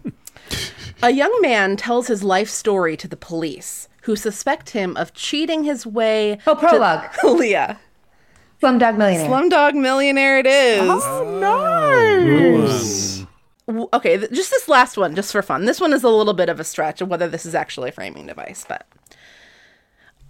[1.03, 5.65] A young man tells his life story to the police, who suspect him of cheating
[5.65, 6.39] his way.
[6.47, 7.13] Oh, prologue.
[7.21, 7.79] To- Leah.
[8.63, 9.29] Slumdog Millionaire.
[9.29, 10.81] Slumdog Millionaire it is.
[10.83, 11.39] oh,
[12.65, 13.27] nice.
[13.67, 15.65] W- okay, th- just this last one, just for fun.
[15.67, 17.93] This one is a little bit of a stretch of whether this is actually a
[17.93, 18.87] framing device, but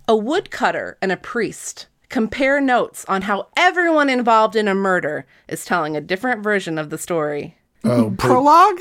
[0.09, 5.65] A woodcutter and a priest compare notes on how everyone involved in a murder is
[5.65, 7.59] telling a different version of the story.
[7.85, 8.81] Oh, Prologue?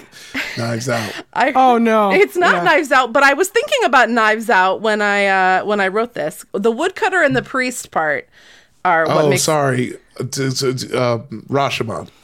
[0.57, 1.13] Knives Out.
[1.33, 2.11] I, Oh, no.
[2.11, 2.63] It's not Yeah.
[2.63, 5.27] Knives Out, but I was thinking about Knives Out when I
[5.59, 6.43] uh, when I wrote this.
[6.53, 8.27] The woodcutter and the priest part
[8.83, 9.93] are what Oh, makes sorry.
[10.19, 11.19] It's, it's, uh,
[11.49, 12.09] Rashomon.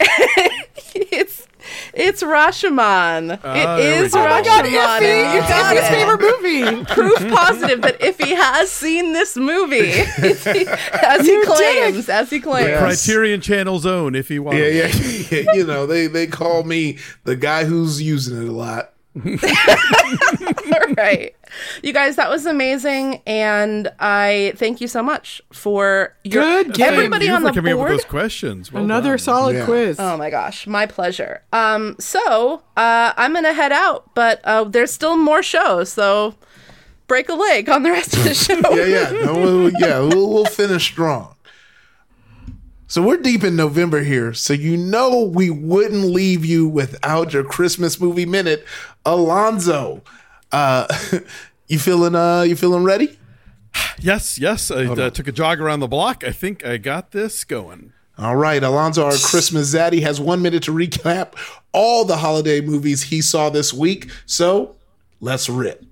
[1.94, 3.38] it's it's Rashomon.
[3.42, 4.18] Ah, it there we is go.
[4.20, 4.26] Rashomon.
[4.26, 5.34] Oh my God, Ify!
[5.34, 5.90] you It's got Ify's it.
[5.90, 6.84] favorite movie.
[6.94, 12.30] Proof positive that if he has seen this movie, as he You did claims, as
[12.30, 12.68] he claims.
[12.68, 12.80] Yeah.
[12.80, 14.58] Criterion Channel's own, if you want.
[14.58, 14.86] Yeah, yeah,
[15.30, 15.52] yeah.
[15.54, 18.92] You know, they, they call me the guy who's using it a lot.
[19.14, 21.34] All right.
[21.82, 23.22] You guys, that was amazing.
[23.26, 26.86] And I thank you so much for your Good game.
[26.92, 28.72] everybody you on for the coming up with those questions.
[28.72, 29.18] Well Another done.
[29.18, 29.64] solid Yeah.
[29.64, 29.96] quiz.
[29.98, 31.42] Oh my gosh, my pleasure.
[31.52, 36.34] Um, so uh, I'm gonna head out, but uh, there's still more shows, so
[37.06, 38.54] break a leg on the rest of the show.
[38.74, 39.24] Yeah, yeah.
[39.24, 41.34] No, we'll, yeah, we'll, we'll finish strong.
[42.86, 47.42] So we're deep in November here, so you know we wouldn't leave you without your
[47.42, 48.66] Christmas movie minute,
[49.06, 50.02] Alonso.
[50.52, 50.86] Uh,
[51.68, 52.14] you feeling?
[52.14, 53.18] Uh, you feeling ready?
[53.98, 54.70] Yes, yes.
[54.70, 56.24] I uh, took a jog around the block.
[56.24, 57.92] I think I got this going.
[58.18, 61.34] All right, Alonso, our Christmas zaddy has one minute to recap
[61.72, 64.10] all the holiday movies he saw this week.
[64.26, 64.76] So
[65.20, 65.84] let's rip.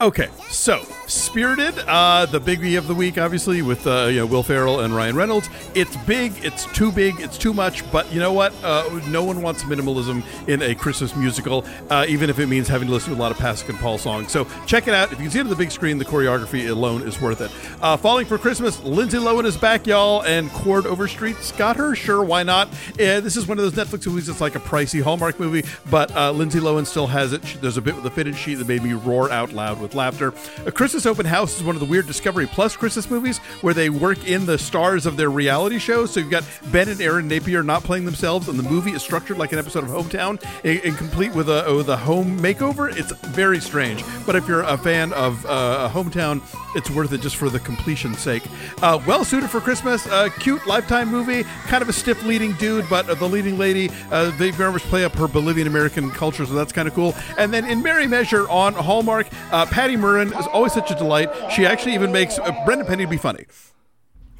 [0.00, 4.42] Okay, so Spirited, uh, the biggie of the week, obviously with uh, you know Will
[4.42, 5.48] Ferrell and Ryan Reynolds.
[5.74, 7.90] It's big, it's too big, it's too much.
[7.90, 8.52] But you know what?
[8.62, 12.88] Uh, no one wants minimalism in a Christmas musical, uh, even if it means having
[12.88, 14.30] to listen to a lot of Pasek and Paul songs.
[14.30, 15.12] So check it out.
[15.12, 17.50] If you can see it on the big screen, the choreography alone is worth it.
[17.80, 21.94] Uh, Falling for Christmas, Lindsay Lohan is back, y'all, and Chord Overstreet's got her.
[21.94, 22.68] Sure, why not?
[22.68, 26.14] Uh, this is one of those Netflix movies that's like a pricey Hallmark movie, but
[26.14, 27.42] uh, Lindsay Lohan still has it.
[27.62, 30.32] There's a bit with the fitted sheet that made me roar out loud with laughter.
[30.66, 33.90] A Christmas Open House is one of the weird Discovery Plus Christmas movies where they
[33.90, 36.12] work in the stars of their reality shows.
[36.12, 39.38] So you've got Ben and Erin Napier not playing themselves, and the movie is structured
[39.38, 42.94] like an episode of Hometown, and, complete with a with a home makeover.
[42.94, 46.42] It's very strange, but if you're a fan of uh, Hometown,
[46.74, 48.42] it's worth it just for the completion's sake.
[48.82, 52.88] Uh, well suited for Christmas, uh, cute Lifetime movie, kind of a stiff leading dude,
[52.88, 56.54] but the leading lady, uh, they very much play up her Bolivian American culture, so
[56.54, 57.14] that's kind of cool.
[57.38, 61.30] And then in Merry Measure on Hallmark, uh, Patti Murin is always such a delight.
[61.52, 63.46] She actually even makes uh, Brendan Penny be funny.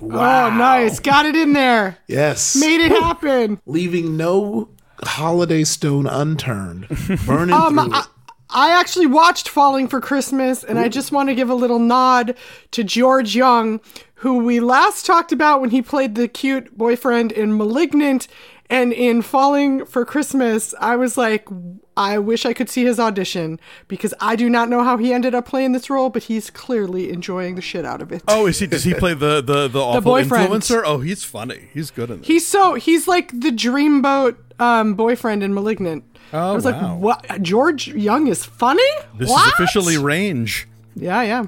[0.02, 0.98] Oh, nice.
[0.98, 1.98] Got it in there.
[2.06, 2.56] Yes.
[2.56, 3.60] Made it happen.
[3.66, 4.70] Leaving no
[5.02, 6.88] holiday stone unturned.
[7.26, 8.06] Burning Um, through I, it.
[8.52, 12.34] I actually watched Falling for Christmas, and I just want to give a little nod
[12.72, 13.80] to George Young,
[14.14, 18.26] who we last talked about when he played the cute boyfriend in Malignant.
[18.70, 21.48] And in Falling for Christmas, I was like,
[21.96, 23.58] I wish I could see his audition
[23.88, 27.10] because I do not know how he ended up playing this role, but he's clearly
[27.10, 28.22] enjoying the shit out of it.
[28.28, 28.68] Oh, is he?
[28.68, 30.52] Does he play the the the awful boyfriend.
[30.52, 30.82] influencer?
[30.84, 31.68] Oh, he's funny.
[31.74, 32.28] He's good in this.
[32.28, 36.04] He's so he's like the dreamboat um, boyfriend in 'Malignant.
[36.32, 36.70] Oh, I was wow.
[36.70, 37.42] like, what?
[37.42, 38.82] George Young is funny.
[39.18, 39.48] This What?
[39.48, 40.68] is officially range.
[40.94, 41.46] Yeah, yeah.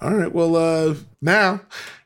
[0.00, 0.32] All right.
[0.32, 1.62] Well, uh, now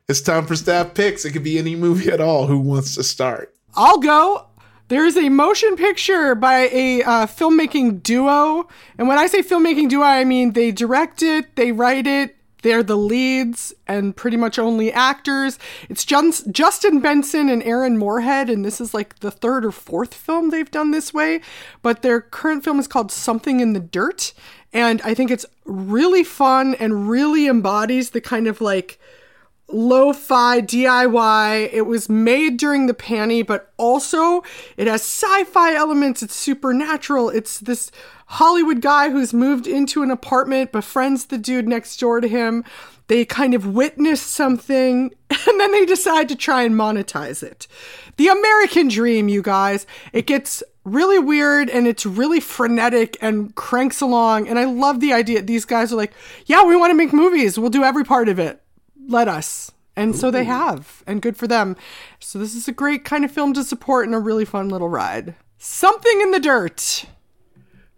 [0.08, 1.26] it's time for staff picks.
[1.26, 2.46] It could be any movie at all.
[2.46, 3.54] Who wants to start?
[3.74, 4.46] I'll go.
[4.88, 8.66] There is a motion picture by a uh, filmmaking duo.
[8.96, 12.82] And when I say filmmaking duo, I mean they direct it, they write it, they're
[12.82, 15.58] the leads, and pretty much only actors.
[15.90, 20.48] It's Justin Benson and Aaron Moorhead, and this is like the third or fourth film
[20.48, 21.42] they've done this way.
[21.82, 24.32] But their current film is called Something in the Dirt.
[24.72, 28.98] And I think it's really fun and really embodies the kind of like
[29.68, 31.70] lo-fi DIY.
[31.72, 34.42] It was made during the panty, but also
[34.76, 36.22] it has sci-fi elements.
[36.22, 37.28] It's supernatural.
[37.30, 37.90] It's this
[38.26, 42.64] Hollywood guy who's moved into an apartment, befriends the dude next door to him.
[43.06, 47.66] They kind of witness something and then they decide to try and monetize it.
[48.16, 49.86] The American dream, you guys.
[50.12, 54.48] It gets really weird and it's really frenetic and cranks along.
[54.48, 55.42] And I love the idea.
[55.42, 56.12] These guys are like,
[56.46, 57.58] yeah, we want to make movies.
[57.58, 58.62] We'll do every part of it
[59.08, 59.72] let us.
[59.96, 61.76] And so they have, and good for them.
[62.20, 64.88] So this is a great kind of film to support and a really fun little
[64.88, 65.34] ride.
[65.58, 67.06] Something in the dirt.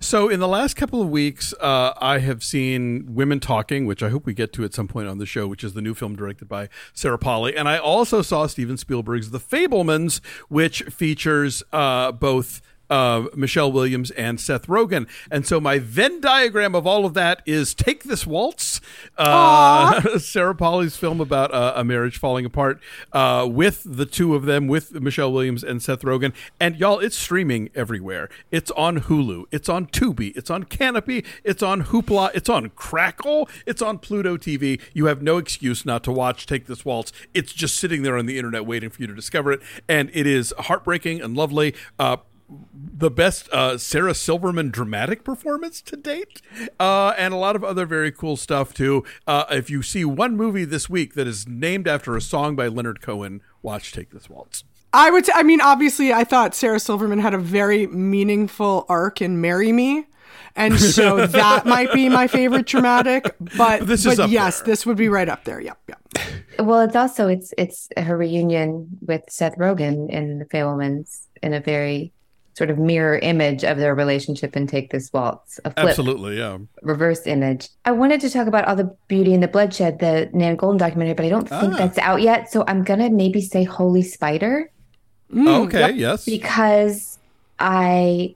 [0.03, 4.09] So, in the last couple of weeks, uh, I have seen Women Talking, which I
[4.09, 6.17] hope we get to at some point on the show, which is the new film
[6.17, 7.55] directed by Sarah Polley.
[7.55, 14.11] And I also saw Steven Spielberg's The Fabelmans, which features uh, both uh, Michelle Williams
[14.11, 15.09] and Seth Rogen.
[15.31, 18.81] And so my Venn diagram of all of that is Take This Waltz,
[19.17, 22.81] uh, Sarah Polley's film about uh, a marriage falling apart,
[23.13, 26.35] uh, with the two of them, with Michelle Williams and Seth Rogen.
[26.59, 28.29] And y'all, it's streaming everywhere.
[28.51, 33.49] It's on Hulu, it's on Tubi, it's on Kanopy, it's on Hoopla, it's on Crackle,
[33.67, 34.81] it's on Pluto TV.
[34.93, 37.13] You have no excuse not to watch Take This Waltz.
[37.35, 39.61] It's just sitting there on the internet waiting for you to discover it.
[39.89, 41.75] And it is heartbreaking and lovely.
[41.99, 42.19] Uh,
[42.73, 46.43] the best uh, Sarah Silverman dramatic performance to date,
[46.79, 49.05] uh, and a lot of other very cool stuff too.
[49.27, 52.67] Uh, if you see one movie this week that is named after a song by
[52.69, 54.65] Leonard Cohen, watch Take This Waltz.
[54.93, 55.25] I would.
[55.25, 59.71] T- I mean, obviously, I thought Sarah Silverman had a very meaningful arc in "Marry
[59.73, 60.07] Me,"
[60.57, 63.35] and so that might be my favorite dramatic.
[63.57, 64.67] But This but is yes, there.
[64.67, 65.61] this would be right up there.
[65.61, 66.01] Yep, yep.
[66.59, 71.61] Well, it's also it's it's her reunion with Seth Rogen in The Fabelmans in a
[71.61, 72.13] very
[72.55, 76.59] sort of mirror image of their relationship and Take This Waltz, a flip Absolutely, yeah.
[76.83, 77.69] reverse image.
[77.85, 81.15] I wanted to talk about all the beauty and the bloodshed, the Nan Goldin documentary,
[81.15, 81.77] but I don't think Ah.
[81.79, 82.51] that's out yet.
[82.53, 84.71] So I'm gonna maybe say Holy Spider
[85.37, 86.25] okay, yes.
[86.25, 87.19] because
[87.59, 88.35] I.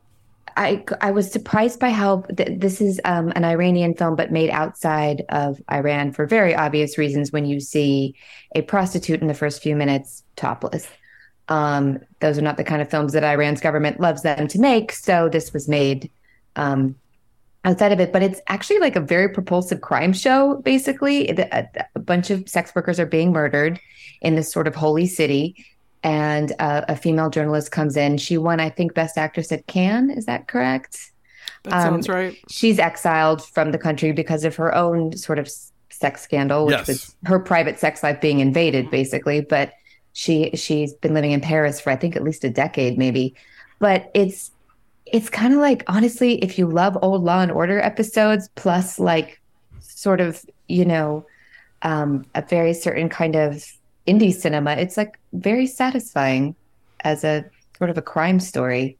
[0.57, 4.51] I, I was surprised by how th- this is um, an Iranian film, but made
[4.51, 7.33] outside of Iran for very obvious reasons.
[7.33, 8.15] When you see
[8.55, 10.87] a prostitute in the first few minutes topless,
[11.49, 14.93] um, those are not the kind of films that Iran's government loves them to make.
[14.93, 16.11] So this was made
[16.57, 16.95] um,
[17.65, 20.57] outside of it, but it's actually like a very propulsive crime show.
[20.65, 23.79] Basically, a, a bunch of sex workers are being murdered
[24.23, 25.65] in this sort of holy city,
[26.03, 28.17] and uh, a female journalist comes in.
[28.19, 30.11] She won, I think, Best Actress at Cannes.
[30.11, 31.11] Is that correct?
[31.65, 32.37] That Um, sounds right.
[32.49, 35.51] She's exiled from the country because of her own sort of
[35.91, 36.89] sex scandal, which Yes.
[36.89, 39.41] was her private sex life being invaded, basically.
[39.41, 39.73] But
[40.15, 43.35] she she's been living in Paris for I think at least a decade, maybe.
[43.81, 44.53] But it's
[45.05, 49.41] it's kind of like honestly, if you love old Law and Order episodes, plus like
[49.81, 51.27] sort of you know
[51.83, 53.65] um, a very certain kind of
[54.07, 56.55] indie cinema, it's like very satisfying
[57.01, 57.45] as a
[57.77, 58.97] sort of a crime story.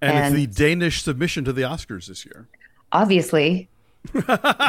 [0.00, 2.48] And, And- it's the Danish submission to the Oscars this year.
[2.92, 3.68] Obviously,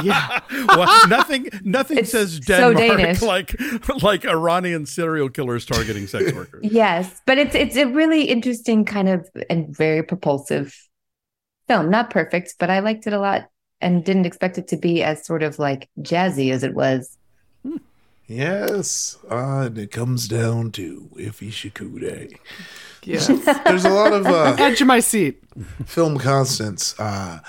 [0.04, 0.40] Yeah.
[0.68, 3.22] Well, nothing, nothing It's says so Denmark Danish.
[3.22, 3.56] like
[4.04, 6.62] like Iranian serial killers targeting sex workers.
[6.64, 10.76] Yes, but it's it's a really interesting kind of and very propulsive
[11.68, 11.90] film.
[11.90, 15.26] Not perfect, but I liked it a lot and didn't expect it to be as
[15.26, 17.18] sort of like jazzy as it was.
[18.28, 22.38] Yes, uh, and it comes down to Ify Shikude.
[23.04, 23.20] Yeah.
[23.66, 25.42] There's a lot of uh, Edge of my seat.
[25.86, 27.40] film constants uh,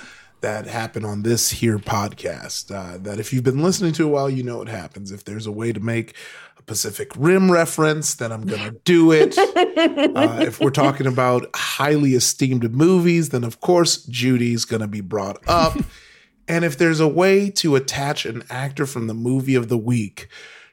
[0.43, 2.69] that happen on this here podcast.
[2.69, 5.11] Uh, that if you've been listening to a while, you know what happens.
[5.11, 6.15] If there's a way to make
[6.59, 9.35] a Pacific Rim reference, then I'm gonna do it.
[9.83, 15.41] Uh, if we're talking about highly esteemed movies, then of course Judy's gonna be brought
[15.47, 15.75] up.
[16.47, 20.27] and if there's a way to attach an actor from the movie of the week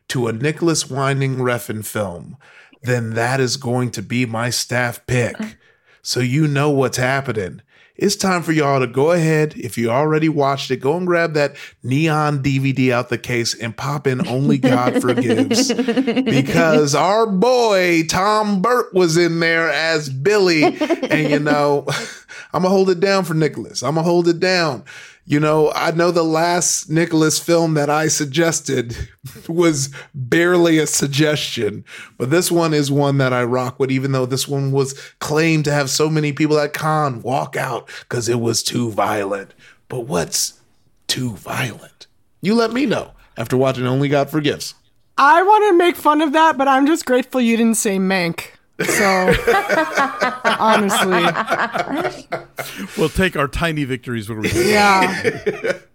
[0.08, 2.36] to a Nicolas Winding Refn film,
[2.82, 5.36] then that is going to be my staff pick.
[6.02, 7.62] So you know what's happening.
[8.00, 9.52] It's time for y'all to go ahead.
[9.58, 13.76] If you already watched it, go and grab that neon DVD out the case and
[13.76, 15.70] pop in Only God Forgives.
[15.70, 20.64] because our boy Tom Burke was in there as Billy.
[20.64, 21.84] And you know,
[22.54, 23.82] I'm gonna hold it down for Nicolas.
[23.82, 24.84] I'm gonna hold it down.
[25.30, 28.96] You know, I know the last Nicolas film that I suggested
[29.48, 31.84] was barely a suggestion,
[32.18, 35.66] but this one is one that I rock with, even though this one was claimed
[35.66, 39.54] to have so many people at Cannes walk out because it was too violent.
[39.88, 40.58] But what's
[41.06, 42.08] too violent?
[42.42, 44.74] You let me know after watching Only God Forgives.
[45.16, 48.46] I want to make fun of that, but I'm just grateful you didn't say Mank.
[48.84, 49.34] So
[50.58, 51.24] honestly,
[52.96, 54.68] We'll take our tiny victories when we can.
[54.68, 55.72] yeah.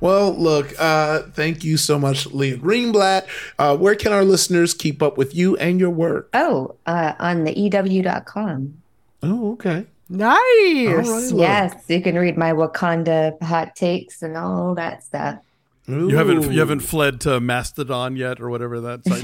[0.00, 3.26] Well, look, uh, thank you so much, Leah Greenblatt.
[3.58, 6.28] Uh, where can our listeners keep up with you and your work?
[6.34, 8.74] Oh, uh, on the EW.com.
[9.22, 9.86] Oh, okay.
[10.10, 10.28] Nice.
[10.28, 11.40] All right, look.
[11.40, 15.38] Yes, you can read my Wakanda hot takes and all that stuff.
[15.86, 19.20] You haven't you haven't fled to Mastodon yet, or whatever that site's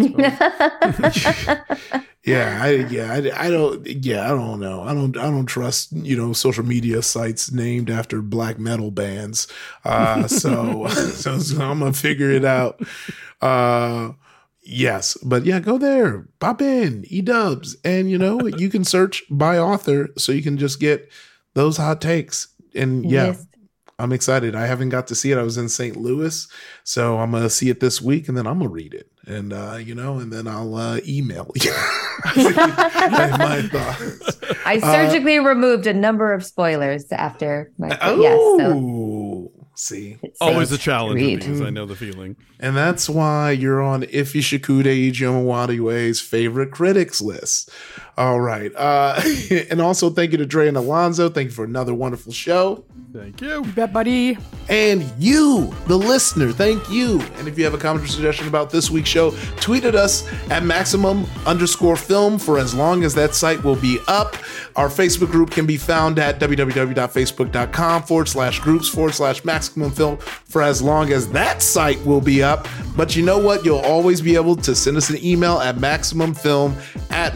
[1.88, 2.04] called.
[2.22, 4.82] Yeah, I, yeah, I, I don't, yeah, I don't know.
[4.82, 9.48] I don't, I don't trust, you know, social media sites named after black metal bands.
[9.86, 12.82] Uh, so, so, so I'm gonna figure it out.
[13.40, 14.12] Uh,
[14.60, 19.56] yes, but yeah, go there, pop in, edubs, and you know, you can search by
[19.56, 21.10] author, so you can just get
[21.54, 22.48] those hot takes.
[22.74, 23.46] And yeah, Yes.
[24.00, 24.54] I'm excited.
[24.54, 25.38] I haven't got to see it.
[25.38, 25.96] I was in St.
[25.96, 26.48] Louis,
[26.84, 29.76] so I'm gonna see it this week, and then I'm gonna read it, and uh,
[29.76, 31.72] you know, and then I'll uh, email you
[32.34, 34.38] my thoughts.
[34.66, 38.38] I Uh, surgically removed a number of spoilers after my yes.
[38.58, 41.60] So Oh, see, Always a challenge because.
[41.60, 42.36] I know the feeling.
[42.58, 47.70] And that's why you're on Ify Shikude Ichioma Nwadiwe's favorite critics list.
[48.20, 48.70] All right.
[48.76, 49.18] Uh,
[49.70, 51.30] and also thank you to Dre and Alonso.
[51.30, 52.84] Thank you for another wonderful show.
[53.14, 53.64] Thank you.
[53.64, 54.36] You bet, buddy.
[54.68, 57.22] And you, the listener, thank you.
[57.38, 60.30] And if you have a comment or suggestion about this week's show, tweet at us
[60.50, 64.36] at maximum underscore film for as long as that site will be up.
[64.76, 70.18] Our Facebook group can be found at www.facebook.com forward slash groups forward slash maximum film
[70.18, 72.68] for as long as that site will be up.
[72.96, 73.64] But you know what?
[73.64, 76.76] You'll always be able to send us an email at maximumfilm
[77.10, 77.32] at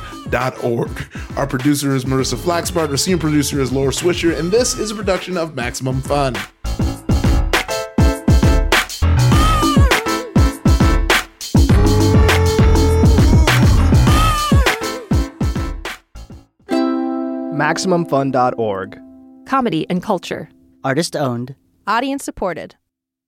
[0.00, 1.36] maximumfun.org.
[1.36, 4.94] Our producer is Marissa Flaxbart, our senior producer is Laura Swisher, and this is a
[4.94, 6.34] production of Maximum Fun.
[17.54, 18.98] MaximumFun.org.
[19.46, 20.48] Comedy and culture.
[20.82, 21.54] Artist owned.
[21.86, 22.74] Audience supported.